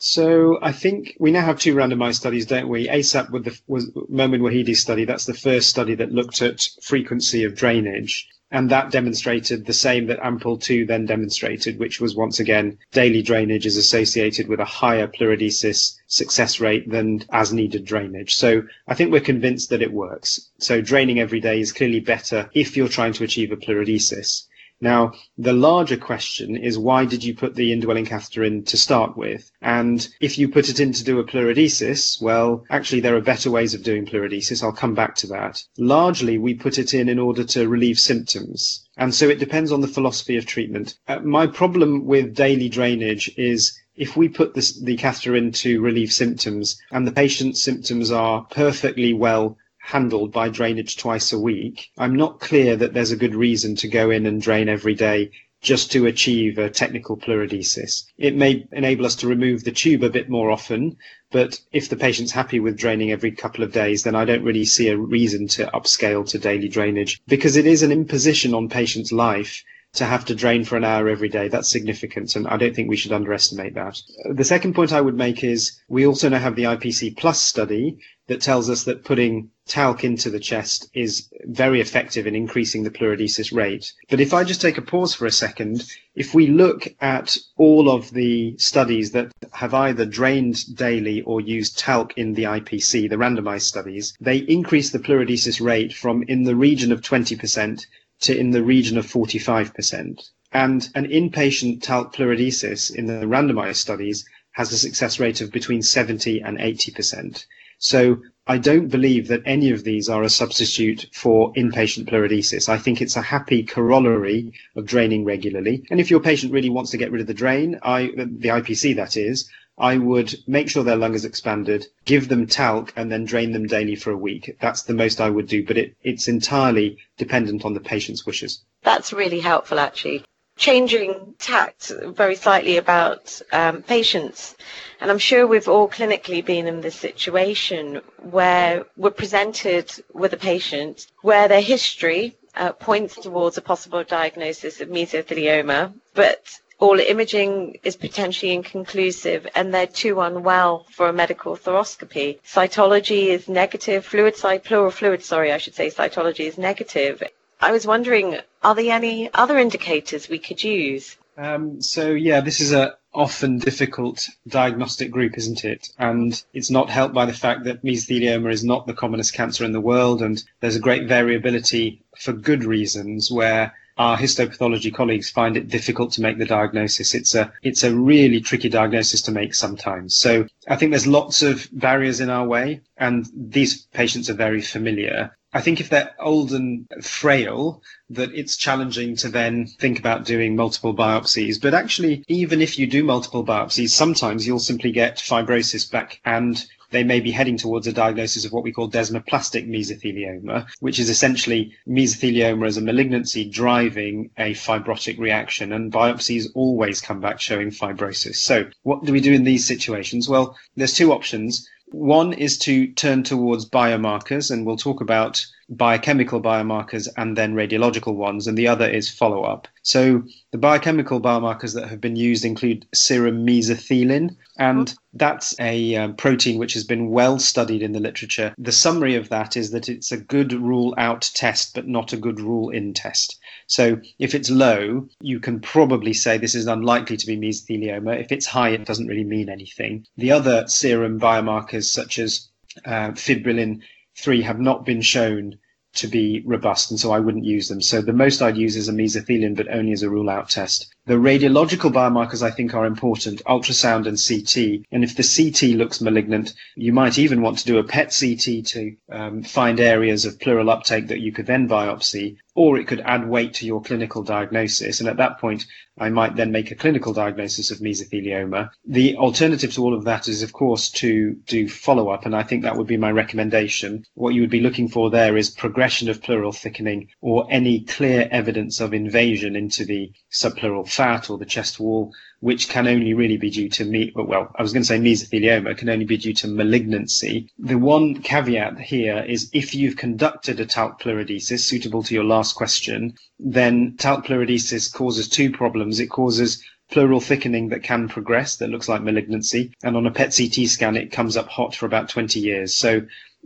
So 0.00 0.58
I 0.62 0.70
think 0.70 1.16
we 1.18 1.32
now 1.32 1.44
have 1.44 1.58
two 1.58 1.74
randomized 1.74 2.14
studies, 2.14 2.46
don't 2.46 2.68
we? 2.68 2.86
ASAP 2.86 3.30
with 3.30 3.44
the 3.44 3.60
was 3.66 3.90
Momen 3.90 4.40
Wahidi's 4.40 4.80
study. 4.80 5.04
That's 5.04 5.24
the 5.24 5.34
first 5.34 5.68
study 5.68 5.96
that 5.96 6.12
looked 6.12 6.40
at 6.40 6.68
frequency 6.82 7.42
of 7.42 7.56
drainage. 7.56 8.28
And 8.50 8.70
that 8.70 8.90
demonstrated 8.90 9.66
the 9.66 9.74
same 9.74 10.06
that 10.06 10.20
AMPLE2 10.20 10.86
then 10.86 11.04
demonstrated, 11.04 11.78
which 11.78 12.00
was 12.00 12.16
once 12.16 12.40
again 12.40 12.78
daily 12.92 13.20
drainage 13.20 13.66
is 13.66 13.76
associated 13.76 14.48
with 14.48 14.58
a 14.58 14.64
higher 14.64 15.06
pleurodesis 15.06 15.98
success 16.06 16.58
rate 16.58 16.88
than 16.88 17.24
as 17.30 17.52
needed 17.52 17.84
drainage. 17.84 18.36
So 18.36 18.62
I 18.86 18.94
think 18.94 19.12
we're 19.12 19.20
convinced 19.20 19.68
that 19.68 19.82
it 19.82 19.92
works. 19.92 20.48
So 20.58 20.80
draining 20.80 21.20
every 21.20 21.40
day 21.40 21.60
is 21.60 21.72
clearly 21.72 22.00
better 22.00 22.48
if 22.54 22.74
you're 22.74 22.88
trying 22.88 23.12
to 23.14 23.24
achieve 23.24 23.52
a 23.52 23.56
pleurodesis. 23.56 24.46
Now, 24.80 25.12
the 25.36 25.52
larger 25.52 25.96
question 25.96 26.56
is 26.56 26.78
why 26.78 27.04
did 27.04 27.24
you 27.24 27.34
put 27.34 27.56
the 27.56 27.72
indwelling 27.72 28.06
catheter 28.06 28.44
in 28.44 28.62
to 28.66 28.76
start 28.76 29.16
with? 29.16 29.50
And 29.60 30.08
if 30.20 30.38
you 30.38 30.48
put 30.48 30.68
it 30.68 30.78
in 30.78 30.92
to 30.92 31.02
do 31.02 31.18
a 31.18 31.24
pleurodesis, 31.24 32.22
well, 32.22 32.64
actually 32.70 33.00
there 33.00 33.16
are 33.16 33.20
better 33.20 33.50
ways 33.50 33.74
of 33.74 33.82
doing 33.82 34.06
pleurodesis. 34.06 34.62
I'll 34.62 34.70
come 34.70 34.94
back 34.94 35.16
to 35.16 35.26
that. 35.28 35.64
Largely, 35.78 36.38
we 36.38 36.54
put 36.54 36.78
it 36.78 36.94
in 36.94 37.08
in 37.08 37.18
order 37.18 37.42
to 37.42 37.68
relieve 37.68 37.98
symptoms. 37.98 38.88
And 38.96 39.12
so 39.12 39.28
it 39.28 39.40
depends 39.40 39.72
on 39.72 39.80
the 39.80 39.88
philosophy 39.88 40.36
of 40.36 40.46
treatment. 40.46 40.94
Uh, 41.08 41.18
my 41.20 41.48
problem 41.48 42.06
with 42.06 42.36
daily 42.36 42.68
drainage 42.68 43.32
is 43.36 43.76
if 43.96 44.16
we 44.16 44.28
put 44.28 44.54
this, 44.54 44.80
the 44.80 44.96
catheter 44.96 45.34
in 45.34 45.50
to 45.50 45.80
relieve 45.80 46.12
symptoms 46.12 46.80
and 46.92 47.04
the 47.04 47.12
patient's 47.12 47.60
symptoms 47.60 48.12
are 48.12 48.46
perfectly 48.50 49.12
well 49.12 49.56
handled 49.88 50.30
by 50.30 50.50
drainage 50.50 50.98
twice 50.98 51.32
a 51.32 51.38
week, 51.38 51.90
I'm 51.96 52.14
not 52.14 52.40
clear 52.40 52.76
that 52.76 52.92
there's 52.92 53.10
a 53.10 53.16
good 53.16 53.34
reason 53.34 53.74
to 53.76 53.88
go 53.88 54.10
in 54.10 54.26
and 54.26 54.38
drain 54.38 54.68
every 54.68 54.94
day 54.94 55.30
just 55.62 55.90
to 55.90 56.04
achieve 56.04 56.58
a 56.58 56.68
technical 56.68 57.16
pleurodesis. 57.16 58.04
It 58.18 58.36
may 58.36 58.66
enable 58.70 59.06
us 59.06 59.16
to 59.16 59.26
remove 59.26 59.64
the 59.64 59.72
tube 59.72 60.04
a 60.04 60.10
bit 60.10 60.28
more 60.28 60.50
often, 60.50 60.98
but 61.30 61.58
if 61.72 61.88
the 61.88 61.96
patient's 61.96 62.32
happy 62.32 62.60
with 62.60 62.76
draining 62.76 63.12
every 63.12 63.32
couple 63.32 63.64
of 63.64 63.72
days, 63.72 64.02
then 64.02 64.14
I 64.14 64.26
don't 64.26 64.44
really 64.44 64.66
see 64.66 64.88
a 64.88 64.96
reason 64.98 65.48
to 65.48 65.70
upscale 65.72 66.28
to 66.28 66.38
daily 66.38 66.68
drainage 66.68 67.22
because 67.26 67.56
it 67.56 67.66
is 67.66 67.82
an 67.82 67.90
imposition 67.90 68.52
on 68.52 68.68
patient's 68.68 69.10
life 69.10 69.64
to 69.98 70.06
have 70.06 70.24
to 70.24 70.34
drain 70.34 70.64
for 70.64 70.76
an 70.76 70.84
hour 70.84 71.08
every 71.08 71.28
day. 71.28 71.48
That's 71.48 71.70
significant, 71.70 72.34
and 72.36 72.46
I 72.48 72.56
don't 72.56 72.74
think 72.74 72.88
we 72.88 72.96
should 72.96 73.12
underestimate 73.12 73.74
that. 73.74 74.00
The 74.30 74.44
second 74.44 74.74
point 74.74 74.92
I 74.92 75.00
would 75.00 75.16
make 75.16 75.44
is 75.44 75.78
we 75.88 76.06
also 76.06 76.28
now 76.28 76.38
have 76.38 76.56
the 76.56 76.64
IPC 76.64 77.16
Plus 77.16 77.40
study 77.40 77.98
that 78.28 78.40
tells 78.40 78.68
us 78.70 78.84
that 78.84 79.04
putting 79.04 79.50
talc 79.66 80.04
into 80.04 80.30
the 80.30 80.38
chest 80.38 80.88
is 80.94 81.28
very 81.44 81.80
effective 81.80 82.26
in 82.26 82.36
increasing 82.36 82.82
the 82.82 82.90
pleurodesis 82.90 83.52
rate. 83.52 83.92
But 84.08 84.20
if 84.20 84.32
I 84.32 84.44
just 84.44 84.60
take 84.60 84.78
a 84.78 84.82
pause 84.82 85.14
for 85.14 85.26
a 85.26 85.30
second, 85.30 85.84
if 86.14 86.34
we 86.34 86.46
look 86.46 86.88
at 87.00 87.36
all 87.56 87.90
of 87.90 88.10
the 88.12 88.56
studies 88.58 89.12
that 89.12 89.32
have 89.52 89.74
either 89.74 90.04
drained 90.04 90.76
daily 90.76 91.22
or 91.22 91.40
used 91.40 91.78
talc 91.78 92.16
in 92.16 92.34
the 92.34 92.44
IPC, 92.44 93.08
the 93.08 93.16
randomized 93.16 93.62
studies, 93.62 94.14
they 94.20 94.38
increase 94.38 94.90
the 94.90 94.98
pleurodesis 94.98 95.60
rate 95.60 95.92
from 95.92 96.22
in 96.24 96.44
the 96.44 96.56
region 96.56 96.92
of 96.92 97.00
20% 97.00 97.86
to 98.20 98.36
in 98.36 98.50
the 98.50 98.62
region 98.62 98.98
of 98.98 99.06
45%. 99.06 100.30
And 100.52 100.88
an 100.94 101.06
inpatient 101.06 101.82
talc 101.82 102.14
pleurodesis 102.14 102.94
in 102.94 103.06
the 103.06 103.26
randomized 103.26 103.76
studies 103.76 104.24
has 104.52 104.72
a 104.72 104.78
success 104.78 105.20
rate 105.20 105.40
of 105.40 105.52
between 105.52 105.82
70 105.82 106.40
and 106.40 106.58
80%. 106.58 107.44
So 107.78 108.22
I 108.46 108.58
don't 108.58 108.88
believe 108.88 109.28
that 109.28 109.42
any 109.44 109.70
of 109.70 109.84
these 109.84 110.08
are 110.08 110.22
a 110.22 110.30
substitute 110.30 111.06
for 111.12 111.52
inpatient 111.52 112.08
pleurodesis. 112.08 112.68
I 112.68 112.78
think 112.78 113.00
it's 113.00 113.16
a 113.16 113.22
happy 113.22 113.62
corollary 113.62 114.52
of 114.74 114.86
draining 114.86 115.24
regularly. 115.24 115.84
And 115.90 116.00
if 116.00 116.10
your 116.10 116.20
patient 116.20 116.52
really 116.52 116.70
wants 116.70 116.90
to 116.90 116.96
get 116.96 117.12
rid 117.12 117.20
of 117.20 117.26
the 117.26 117.34
drain, 117.34 117.78
I, 117.82 118.06
the 118.16 118.48
IPC 118.48 118.96
that 118.96 119.16
is, 119.16 119.48
I 119.78 119.96
would 119.96 120.34
make 120.46 120.68
sure 120.68 120.82
their 120.82 120.96
lung 120.96 121.14
is 121.14 121.24
expanded, 121.24 121.86
give 122.04 122.28
them 122.28 122.46
talc, 122.46 122.92
and 122.96 123.10
then 123.10 123.24
drain 123.24 123.52
them 123.52 123.66
daily 123.66 123.94
for 123.94 124.10
a 124.10 124.16
week. 124.16 124.56
That's 124.60 124.82
the 124.82 124.94
most 124.94 125.20
I 125.20 125.30
would 125.30 125.46
do, 125.46 125.64
but 125.64 125.78
it, 125.78 125.96
it's 126.02 126.28
entirely 126.28 126.98
dependent 127.16 127.64
on 127.64 127.74
the 127.74 127.80
patient's 127.80 128.26
wishes. 128.26 128.64
That's 128.82 129.12
really 129.12 129.40
helpful, 129.40 129.78
actually 129.78 130.24
changing 130.58 131.34
tact 131.38 131.92
very 132.04 132.34
slightly 132.34 132.76
about 132.76 133.40
um, 133.52 133.80
patients. 133.82 134.56
And 135.00 135.10
I'm 135.10 135.18
sure 135.18 135.46
we've 135.46 135.68
all 135.68 135.88
clinically 135.88 136.44
been 136.44 136.66
in 136.66 136.80
this 136.80 136.96
situation 136.96 138.00
where 138.18 138.84
we're 138.96 139.10
presented 139.10 139.90
with 140.12 140.32
a 140.32 140.36
patient 140.36 141.06
where 141.22 141.46
their 141.46 141.60
history 141.60 142.36
uh, 142.56 142.72
points 142.72 143.14
towards 143.14 143.56
a 143.56 143.62
possible 143.62 144.02
diagnosis 144.02 144.80
of 144.80 144.88
mesothelioma, 144.88 145.94
but 146.14 146.42
all 146.78 147.00
imaging 147.00 147.78
is 147.82 147.96
potentially 147.96 148.52
inconclusive 148.52 149.46
and 149.54 149.74
they're 149.74 149.86
too 149.86 150.20
unwell 150.20 150.86
for 150.90 151.08
a 151.08 151.12
medical 151.12 151.56
thoracoscopy. 151.56 152.38
Cytology 152.42 153.28
is 153.28 153.48
negative, 153.48 154.04
fluid 154.04 154.34
pleural 154.64 154.90
fluid, 154.90 155.24
sorry, 155.24 155.52
I 155.52 155.58
should 155.58 155.74
say 155.74 155.90
cytology 155.90 156.46
is 156.46 156.58
negative. 156.58 157.22
I 157.60 157.72
was 157.72 157.86
wondering, 157.86 158.38
are 158.62 158.74
there 158.74 158.92
any 158.92 159.32
other 159.34 159.58
indicators 159.58 160.28
we 160.28 160.38
could 160.38 160.62
use? 160.62 161.16
Um, 161.36 161.82
so 161.82 162.10
yeah, 162.10 162.40
this 162.40 162.60
is 162.60 162.72
a 162.72 162.96
often 163.14 163.58
difficult 163.58 164.28
diagnostic 164.46 165.10
group, 165.10 165.36
isn't 165.36 165.64
it? 165.64 165.88
And 165.98 166.40
it's 166.52 166.70
not 166.70 166.90
helped 166.90 167.14
by 167.14 167.26
the 167.26 167.32
fact 167.32 167.64
that 167.64 167.82
mesothelioma 167.82 168.52
is 168.52 168.62
not 168.62 168.86
the 168.86 168.94
commonest 168.94 169.34
cancer 169.34 169.64
in 169.64 169.72
the 169.72 169.80
world, 169.80 170.22
and 170.22 170.42
there's 170.60 170.76
a 170.76 170.80
great 170.80 171.08
variability 171.08 172.02
for 172.16 172.32
good 172.32 172.64
reasons 172.64 173.30
where 173.30 173.74
our 173.98 174.16
histopathology 174.16 174.94
colleagues 174.94 175.30
find 175.30 175.56
it 175.56 175.68
difficult 175.68 176.12
to 176.12 176.22
make 176.22 176.38
the 176.38 176.46
diagnosis. 176.46 177.14
It's 177.14 177.34
a 177.34 177.52
it's 177.62 177.82
a 177.82 177.94
really 177.94 178.40
tricky 178.40 178.68
diagnosis 178.68 179.22
to 179.22 179.32
make 179.32 179.54
sometimes. 179.54 180.16
So 180.16 180.46
I 180.68 180.76
think 180.76 180.92
there's 180.92 181.06
lots 181.06 181.42
of 181.42 181.68
barriers 181.72 182.20
in 182.20 182.30
our 182.30 182.46
way, 182.46 182.80
and 182.96 183.26
these 183.34 183.86
patients 183.86 184.30
are 184.30 184.34
very 184.34 184.62
familiar. 184.62 185.36
I 185.52 185.62
think 185.62 185.80
if 185.80 185.88
they're 185.88 186.14
old 186.20 186.52
and 186.52 186.86
frail, 187.00 187.82
that 188.10 188.34
it's 188.34 188.56
challenging 188.56 189.16
to 189.16 189.30
then 189.30 189.66
think 189.66 189.98
about 189.98 190.26
doing 190.26 190.54
multiple 190.54 190.94
biopsies. 190.94 191.60
But 191.60 191.72
actually, 191.72 192.22
even 192.28 192.60
if 192.60 192.78
you 192.78 192.86
do 192.86 193.02
multiple 193.02 193.44
biopsies, 193.44 193.90
sometimes 193.90 194.46
you'll 194.46 194.58
simply 194.58 194.92
get 194.92 195.16
fibrosis 195.16 195.90
back 195.90 196.20
and 196.24 196.62
they 196.90 197.04
may 197.04 197.20
be 197.20 197.30
heading 197.30 197.56
towards 197.56 197.86
a 197.86 197.92
diagnosis 197.92 198.44
of 198.44 198.52
what 198.52 198.64
we 198.64 198.72
call 198.72 198.90
desmoplastic 198.90 199.68
mesothelioma, 199.68 200.66
which 200.80 200.98
is 200.98 201.10
essentially 201.10 201.72
mesothelioma 201.86 202.66
as 202.66 202.76
a 202.76 202.82
malignancy 202.82 203.48
driving 203.48 204.30
a 204.38 204.54
fibrotic 204.54 205.18
reaction. 205.18 205.72
And 205.72 205.92
biopsies 205.92 206.46
always 206.54 207.00
come 207.00 207.20
back 207.20 207.40
showing 207.40 207.70
fibrosis. 207.70 208.36
So, 208.36 208.64
what 208.82 209.04
do 209.04 209.12
we 209.12 209.20
do 209.20 209.32
in 209.32 209.44
these 209.44 209.66
situations? 209.66 210.28
Well, 210.28 210.56
there's 210.76 210.94
two 210.94 211.12
options. 211.12 211.68
One 211.90 212.32
is 212.32 212.58
to 212.60 212.86
turn 212.92 213.22
towards 213.22 213.68
biomarkers, 213.68 214.50
and 214.50 214.66
we'll 214.66 214.76
talk 214.76 215.00
about 215.00 215.44
biochemical 215.68 216.40
biomarkers 216.40 217.08
and 217.16 217.36
then 217.36 217.54
radiological 217.54 218.14
ones, 218.14 218.46
and 218.46 218.56
the 218.56 218.68
other 218.68 218.88
is 218.88 219.10
follow 219.10 219.42
up. 219.42 219.68
So, 219.82 220.22
the 220.50 220.58
biochemical 220.58 221.20
biomarkers 221.20 221.74
that 221.74 221.88
have 221.88 222.00
been 222.00 222.16
used 222.16 222.44
include 222.44 222.86
serum 222.94 223.46
mesothelin, 223.46 224.36
and 224.58 224.94
that's 225.12 225.54
a 225.60 225.94
um, 225.96 226.16
protein 226.16 226.58
which 226.58 226.74
has 226.74 226.84
been 226.84 227.10
well 227.10 227.38
studied 227.38 227.82
in 227.82 227.92
the 227.92 228.00
literature. 228.00 228.54
The 228.58 228.72
summary 228.72 229.14
of 229.14 229.28
that 229.28 229.56
is 229.56 229.70
that 229.72 229.88
it's 229.88 230.10
a 230.10 230.16
good 230.16 230.52
rule 230.52 230.94
out 230.96 231.30
test, 231.34 231.74
but 231.74 231.86
not 231.86 232.12
a 232.12 232.16
good 232.16 232.40
rule 232.40 232.70
in 232.70 232.94
test. 232.94 233.38
So 233.66 234.00
if 234.18 234.34
it's 234.34 234.50
low, 234.50 235.06
you 235.20 235.38
can 235.38 235.60
probably 235.60 236.14
say 236.14 236.38
this 236.38 236.54
is 236.54 236.66
unlikely 236.66 237.18
to 237.18 237.26
be 237.26 237.36
mesothelioma. 237.36 238.18
If 238.18 238.32
it's 238.32 238.46
high, 238.46 238.70
it 238.70 238.86
doesn't 238.86 239.06
really 239.06 239.24
mean 239.24 239.48
anything. 239.48 240.06
The 240.16 240.32
other 240.32 240.66
serum 240.66 241.20
biomarkers, 241.20 241.84
such 241.84 242.18
as 242.18 242.48
uh, 242.84 243.10
fibulin 243.10 243.82
3, 244.18 244.42
have 244.42 244.60
not 244.60 244.84
been 244.84 245.00
shown 245.00 245.58
to 245.94 246.06
be 246.06 246.42
robust, 246.44 246.90
and 246.90 247.00
so 247.00 247.12
I 247.12 247.20
wouldn't 247.20 247.44
use 247.44 247.68
them. 247.68 247.80
So 247.80 248.00
the 248.00 248.12
most 248.12 248.42
I'd 248.42 248.56
use 248.56 248.76
is 248.76 248.88
a 248.88 248.92
mesothelin, 248.92 249.56
but 249.56 249.68
only 249.68 249.92
as 249.92 250.02
a 250.02 250.10
rule 250.10 250.28
out 250.28 250.50
test. 250.50 250.94
The 251.08 251.14
radiological 251.14 251.90
biomarkers 251.90 252.42
I 252.42 252.50
think 252.50 252.74
are 252.74 252.84
important, 252.84 253.42
ultrasound 253.46 254.06
and 254.06 254.18
CT. 254.20 254.84
And 254.92 255.02
if 255.02 255.16
the 255.16 255.22
CT 255.24 255.74
looks 255.74 256.02
malignant, 256.02 256.52
you 256.76 256.92
might 256.92 257.18
even 257.18 257.40
want 257.40 257.56
to 257.60 257.64
do 257.64 257.78
a 257.78 257.82
PET 257.82 258.14
CT 258.20 258.66
to 258.66 258.94
um, 259.10 259.42
find 259.42 259.80
areas 259.80 260.26
of 260.26 260.38
pleural 260.38 260.68
uptake 260.68 261.06
that 261.06 261.20
you 261.20 261.32
could 261.32 261.46
then 261.46 261.66
biopsy, 261.66 262.36
or 262.54 262.76
it 262.76 262.86
could 262.86 263.00
add 263.06 263.26
weight 263.26 263.54
to 263.54 263.64
your 263.64 263.80
clinical 263.80 264.22
diagnosis. 264.22 265.00
And 265.00 265.08
at 265.08 265.16
that 265.16 265.38
point, 265.38 265.64
I 265.96 266.10
might 266.10 266.36
then 266.36 266.52
make 266.52 266.70
a 266.70 266.74
clinical 266.74 267.12
diagnosis 267.12 267.70
of 267.70 267.78
mesothelioma. 267.78 268.70
The 268.84 269.16
alternative 269.16 269.72
to 269.74 269.82
all 269.82 269.94
of 269.94 270.04
that 270.04 270.28
is, 270.28 270.42
of 270.42 270.52
course, 270.52 270.90
to 270.90 271.34
do 271.46 271.68
follow 271.68 272.10
up. 272.10 272.26
And 272.26 272.36
I 272.36 272.42
think 272.42 272.62
that 272.62 272.76
would 272.76 272.86
be 272.86 272.96
my 272.96 273.10
recommendation. 273.10 274.04
What 274.14 274.34
you 274.34 274.40
would 274.40 274.50
be 274.50 274.60
looking 274.60 274.88
for 274.88 275.08
there 275.08 275.36
is 275.36 275.50
progression 275.50 276.08
of 276.08 276.22
pleural 276.22 276.52
thickening 276.52 277.08
or 277.20 277.46
any 277.50 277.80
clear 277.80 278.28
evidence 278.30 278.80
of 278.80 278.92
invasion 278.92 279.56
into 279.56 279.84
the 279.84 280.12
subpleural 280.30 280.88
fat 280.98 281.30
or 281.30 281.38
the 281.38 281.52
chest 281.54 281.78
wall, 281.78 282.12
which 282.40 282.68
can 282.68 282.88
only 282.88 283.14
really 283.14 283.36
be 283.36 283.50
due 283.50 283.68
to 283.68 283.84
me. 283.84 284.12
Well, 284.14 284.50
I 284.56 284.62
was 284.62 284.72
going 284.72 284.82
to 284.82 284.86
say 284.92 284.98
mesothelioma 284.98 285.78
can 285.78 285.88
only 285.88 286.04
be 286.04 286.16
due 286.16 286.34
to 286.34 286.48
malignancy. 286.48 287.48
The 287.58 287.78
one 287.78 288.20
caveat 288.20 288.80
here 288.80 289.24
is 289.34 289.48
if 289.52 289.76
you've 289.76 289.96
conducted 289.96 290.58
a 290.58 290.66
talc 290.66 291.00
pleurodesis 291.00 291.60
suitable 291.60 292.02
to 292.02 292.14
your 292.14 292.24
last 292.24 292.56
question, 292.56 293.14
then 293.38 293.94
talc 293.96 294.26
pleurodesis 294.26 294.92
causes 294.92 295.28
two 295.28 295.52
problems. 295.52 296.00
It 296.00 296.08
causes 296.08 296.62
pleural 296.90 297.20
thickening 297.20 297.68
that 297.68 297.84
can 297.84 298.08
progress 298.08 298.56
that 298.56 298.70
looks 298.70 298.88
like 298.88 299.02
malignancy, 299.02 299.72
and 299.84 299.96
on 299.96 300.06
a 300.06 300.10
PET 300.10 300.34
CT 300.36 300.68
scan 300.68 300.96
it 300.96 301.12
comes 301.12 301.36
up 301.36 301.48
hot 301.48 301.76
for 301.76 301.86
about 301.86 302.08
20 302.08 302.40
years. 302.40 302.74
So 302.74 303.02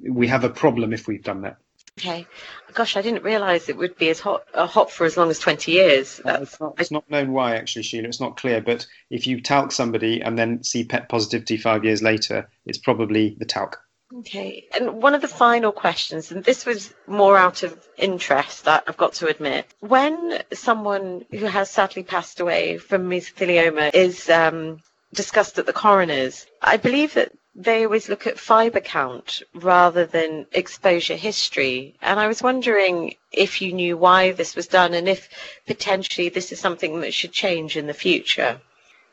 we 0.09 0.27
have 0.29 0.45
a 0.45 0.49
problem 0.49 0.93
if 0.93 1.07
we've 1.07 1.23
done 1.23 1.43
that. 1.43 1.57
Okay. 1.99 2.27
Gosh, 2.73 2.97
I 2.97 3.03
didn't 3.03 3.23
realise 3.23 3.69
it 3.69 3.77
would 3.77 3.97
be 3.97 4.09
as 4.09 4.19
hot 4.19 4.45
uh, 4.55 4.67
hot 4.67 4.91
for 4.91 5.05
as 5.05 5.17
long 5.17 5.31
as 5.31 5.39
20 5.39 5.73
years. 5.73 6.21
it's, 6.25 6.59
not, 6.59 6.81
it's 6.81 6.91
not 6.91 7.11
known 7.11 7.33
why, 7.33 7.57
actually, 7.57 7.83
Sheila. 7.83 8.09
It's 8.09 8.21
not 8.21 8.39
clear. 8.39 8.63
But 8.63 8.87
if 9.11 9.27
you 9.27 9.43
talc 9.43 9.73
somebody 9.73 10.23
and 10.23 10.39
then 10.39 10.63
see 10.63 10.85
PET 10.85 11.09
positivity 11.09 11.59
five 11.59 11.85
years 11.85 12.03
later, 12.03 12.49
it's 12.65 12.79
probably 12.79 13.37
the 13.39 13.45
talc. 13.45 13.79
Okay. 14.19 14.67
And 14.75 15.03
one 15.03 15.15
of 15.15 15.21
the 15.21 15.29
final 15.29 15.73
questions, 15.73 16.33
and 16.33 16.43
this 16.45 16.65
was 16.65 16.93
more 17.07 17.37
out 17.37 17.63
of 17.63 17.87
interest, 17.97 18.69
I've 18.69 18.97
got 18.97 19.15
to 19.15 19.29
admit. 19.29 19.67
When 19.81 20.43
someone 20.53 21.25
who 21.31 21.47
has 21.47 21.71
sadly 21.71 22.03
passed 22.03 22.41
away 22.41 22.79
from 22.79 23.11
mesothelioma 23.11 23.95
is 23.95 24.31
um, 24.31 24.81
discussed 25.13 25.59
at 25.59 25.67
the 25.67 25.73
coroner's, 25.73 26.47
I 26.61 26.79
believe 26.79 27.15
that 27.15 27.33
they 27.55 27.85
always 27.85 28.09
look 28.09 28.27
at 28.27 28.39
fiber 28.39 28.81
count 28.81 29.43
rather 29.55 30.07
than 30.07 30.47
exposure 30.53 31.17
history. 31.17 31.95
And 32.01 32.19
I 32.19 32.27
was 32.27 32.43
wondering 32.43 33.15
if 33.31 33.61
you 33.61 33.73
knew 33.73 33.97
why 33.97 34.33
this 34.33 34.57
was 34.57 34.67
done 34.67 34.95
and 34.95 35.09
if 35.09 35.29
potentially 35.67 36.31
this 36.31 36.51
is 36.53 36.61
something 36.61 37.01
that 37.01 37.13
should 37.13 37.33
change 37.33 37.77
in 37.77 37.87
the 37.87 37.95
future. 37.95 38.61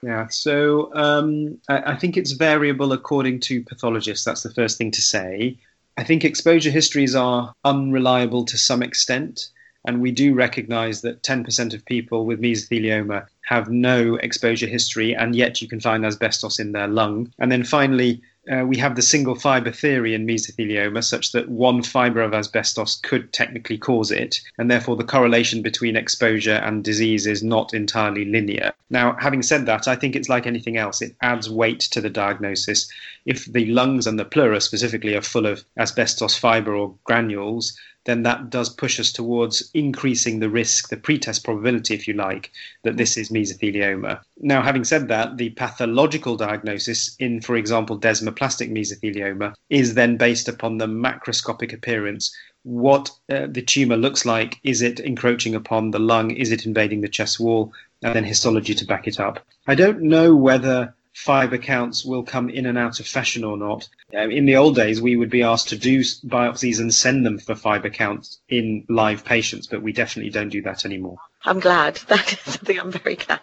Yeah, 0.01 0.27
so 0.29 0.93
um, 0.95 1.59
I, 1.67 1.93
I 1.93 1.95
think 1.97 2.15
it's 2.15 2.31
variable 2.31 2.93
according 2.93 3.41
to 3.41 3.63
pathologists. 3.63 4.23
That's 4.23 4.43
the 4.43 4.53
first 4.53 4.77
thing 4.77 4.91
to 4.91 5.01
say. 5.01 5.57
I 5.97 6.05
think 6.05 6.23
exposure 6.23 6.71
histories 6.71 7.15
are 7.15 7.53
unreliable 7.65 8.45
to 8.45 8.57
some 8.57 8.81
extent. 8.81 9.49
And 9.89 10.01
we 10.01 10.11
do 10.11 10.35
recognize 10.35 11.01
that 11.01 11.23
10% 11.23 11.73
of 11.73 11.83
people 11.83 12.23
with 12.23 12.39
mesothelioma 12.39 13.25
have 13.47 13.71
no 13.71 14.17
exposure 14.17 14.67
history, 14.67 15.15
and 15.15 15.35
yet 15.35 15.63
you 15.63 15.67
can 15.67 15.79
find 15.79 16.05
asbestos 16.05 16.59
in 16.59 16.73
their 16.73 16.87
lung. 16.87 17.33
And 17.39 17.51
then 17.51 17.63
finally, 17.63 18.21
uh, 18.51 18.65
we 18.67 18.77
have 18.77 18.95
the 18.95 19.01
single 19.01 19.33
fiber 19.33 19.71
theory 19.71 20.13
in 20.13 20.27
mesothelioma, 20.27 21.03
such 21.03 21.31
that 21.31 21.49
one 21.49 21.81
fiber 21.81 22.21
of 22.21 22.35
asbestos 22.35 22.97
could 22.97 23.33
technically 23.33 23.79
cause 23.79 24.11
it, 24.11 24.39
and 24.59 24.69
therefore 24.69 24.95
the 24.95 25.03
correlation 25.03 25.63
between 25.63 25.95
exposure 25.95 26.61
and 26.63 26.83
disease 26.83 27.25
is 27.25 27.41
not 27.41 27.73
entirely 27.73 28.25
linear. 28.25 28.71
Now, 28.91 29.17
having 29.19 29.41
said 29.41 29.65
that, 29.65 29.87
I 29.87 29.95
think 29.95 30.15
it's 30.15 30.29
like 30.29 30.45
anything 30.45 30.77
else, 30.77 31.01
it 31.01 31.15
adds 31.23 31.49
weight 31.49 31.79
to 31.79 31.99
the 31.99 32.11
diagnosis. 32.11 32.87
If 33.25 33.45
the 33.45 33.65
lungs 33.65 34.05
and 34.05 34.19
the 34.19 34.25
pleura 34.25 34.61
specifically 34.61 35.15
are 35.15 35.23
full 35.23 35.47
of 35.47 35.65
asbestos 35.79 36.37
fiber 36.37 36.75
or 36.75 36.93
granules, 37.05 37.75
then 38.05 38.23
that 38.23 38.49
does 38.49 38.69
push 38.69 38.99
us 38.99 39.11
towards 39.11 39.69
increasing 39.73 40.39
the 40.39 40.49
risk, 40.49 40.89
the 40.89 40.97
pretest 40.97 41.43
probability, 41.43 41.93
if 41.93 42.07
you 42.07 42.13
like, 42.13 42.51
that 42.83 42.97
this 42.97 43.17
is 43.17 43.29
mesothelioma. 43.29 44.21
Now, 44.39 44.61
having 44.61 44.83
said 44.83 45.07
that, 45.09 45.37
the 45.37 45.51
pathological 45.51 46.37
diagnosis 46.37 47.15
in, 47.19 47.41
for 47.41 47.55
example, 47.55 47.99
desmoplastic 47.99 48.71
mesothelioma 48.71 49.53
is 49.69 49.93
then 49.93 50.17
based 50.17 50.47
upon 50.47 50.77
the 50.77 50.87
macroscopic 50.87 51.73
appearance. 51.73 52.35
What 52.63 53.09
uh, 53.31 53.47
the 53.49 53.61
tumor 53.61 53.97
looks 53.97 54.25
like, 54.25 54.59
is 54.63 54.81
it 54.81 54.99
encroaching 54.99 55.55
upon 55.55 55.91
the 55.91 55.99
lung, 55.99 56.31
is 56.31 56.51
it 56.51 56.65
invading 56.65 57.01
the 57.01 57.09
chest 57.09 57.39
wall, 57.39 57.73
and 58.01 58.15
then 58.15 58.23
histology 58.23 58.73
to 58.75 58.85
back 58.85 59.07
it 59.07 59.19
up. 59.19 59.45
I 59.67 59.75
don't 59.75 60.01
know 60.01 60.35
whether 60.35 60.93
fiber 61.13 61.57
counts 61.57 62.05
will 62.05 62.23
come 62.23 62.49
in 62.49 62.65
and 62.65 62.77
out 62.77 62.99
of 62.99 63.07
fashion 63.07 63.43
or 63.43 63.57
not. 63.57 63.87
Um, 64.17 64.31
in 64.31 64.45
the 64.45 64.55
old 64.55 64.75
days, 64.75 65.01
we 65.01 65.15
would 65.15 65.29
be 65.29 65.43
asked 65.43 65.69
to 65.69 65.77
do 65.77 65.99
biopsies 65.99 66.79
and 66.79 66.93
send 66.93 67.25
them 67.25 67.39
for 67.39 67.55
fiber 67.55 67.89
counts 67.89 68.39
in 68.49 68.85
live 68.89 69.25
patients, 69.25 69.67
but 69.67 69.81
we 69.81 69.91
definitely 69.91 70.31
don't 70.31 70.49
do 70.49 70.61
that 70.63 70.85
anymore. 70.85 71.17
I'm 71.43 71.59
glad. 71.59 71.99
That 72.07 72.33
is 72.33 72.39
something 72.53 72.79
I'm 72.79 72.91
very 72.91 73.15
glad. 73.15 73.41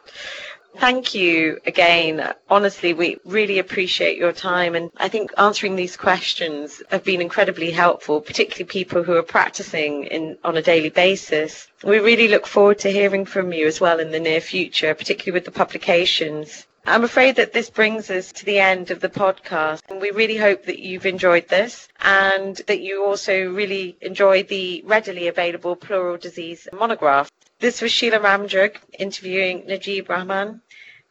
Thank 0.79 1.15
you 1.15 1.59
again. 1.65 2.35
Honestly, 2.51 2.93
we 2.93 3.17
really 3.25 3.59
appreciate 3.59 4.19
your 4.19 4.33
time. 4.33 4.75
And 4.75 4.91
I 4.99 5.09
think 5.09 5.31
answering 5.39 5.75
these 5.75 5.97
questions 5.97 6.83
have 6.91 7.03
been 7.03 7.23
incredibly 7.23 7.71
helpful, 7.71 8.21
particularly 8.21 8.67
people 8.67 9.03
who 9.03 9.17
are 9.17 9.23
practicing 9.23 10.05
in, 10.05 10.37
on 10.45 10.59
a 10.59 10.63
daily 10.63 10.91
basis. 10.91 11.67
We 11.83 11.99
really 11.99 12.29
look 12.29 12.47
forward 12.47 12.79
to 12.81 12.93
hearing 12.93 13.25
from 13.25 13.55
you 13.55 13.67
as 13.67 13.81
well 13.81 14.01
in 14.01 14.11
the 14.11 14.21
near 14.21 14.41
future, 14.41 14.95
particularly 14.95 15.37
with 15.37 15.47
the 15.47 15.59
publications. 15.59 16.67
I'm 16.89 17.03
afraid 17.03 17.35
that 17.37 17.53
this 17.53 17.69
brings 17.69 18.11
us 18.11 18.31
to 18.31 18.45
the 18.45 18.61
end 18.61 18.93
of 18.93 19.01
the 19.01 19.09
podcast. 19.09 19.81
And 19.89 20.01
we 20.01 20.13
really 20.13 20.37
hope 20.37 20.67
that 20.67 20.79
you've 20.79 21.05
enjoyed 21.05 21.49
this 21.49 21.89
and 22.01 22.55
that 22.69 22.79
you 22.81 23.05
also 23.05 23.51
really 23.51 23.97
enjoyed 24.01 24.47
the 24.47 24.83
readily 24.87 25.27
available 25.27 25.75
pleural 25.75 26.17
disease 26.17 26.69
monograph. 26.73 27.29
This 27.59 27.83
was 27.83 27.91
Sheila 27.91 28.21
Ramjug 28.21 28.77
interviewing 29.01 29.65
Najib 29.67 30.09
Rahman. 30.09 30.61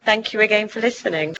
Thank 0.02 0.32
you 0.32 0.40
again 0.40 0.68
for 0.68 0.80
listening. 0.80 1.36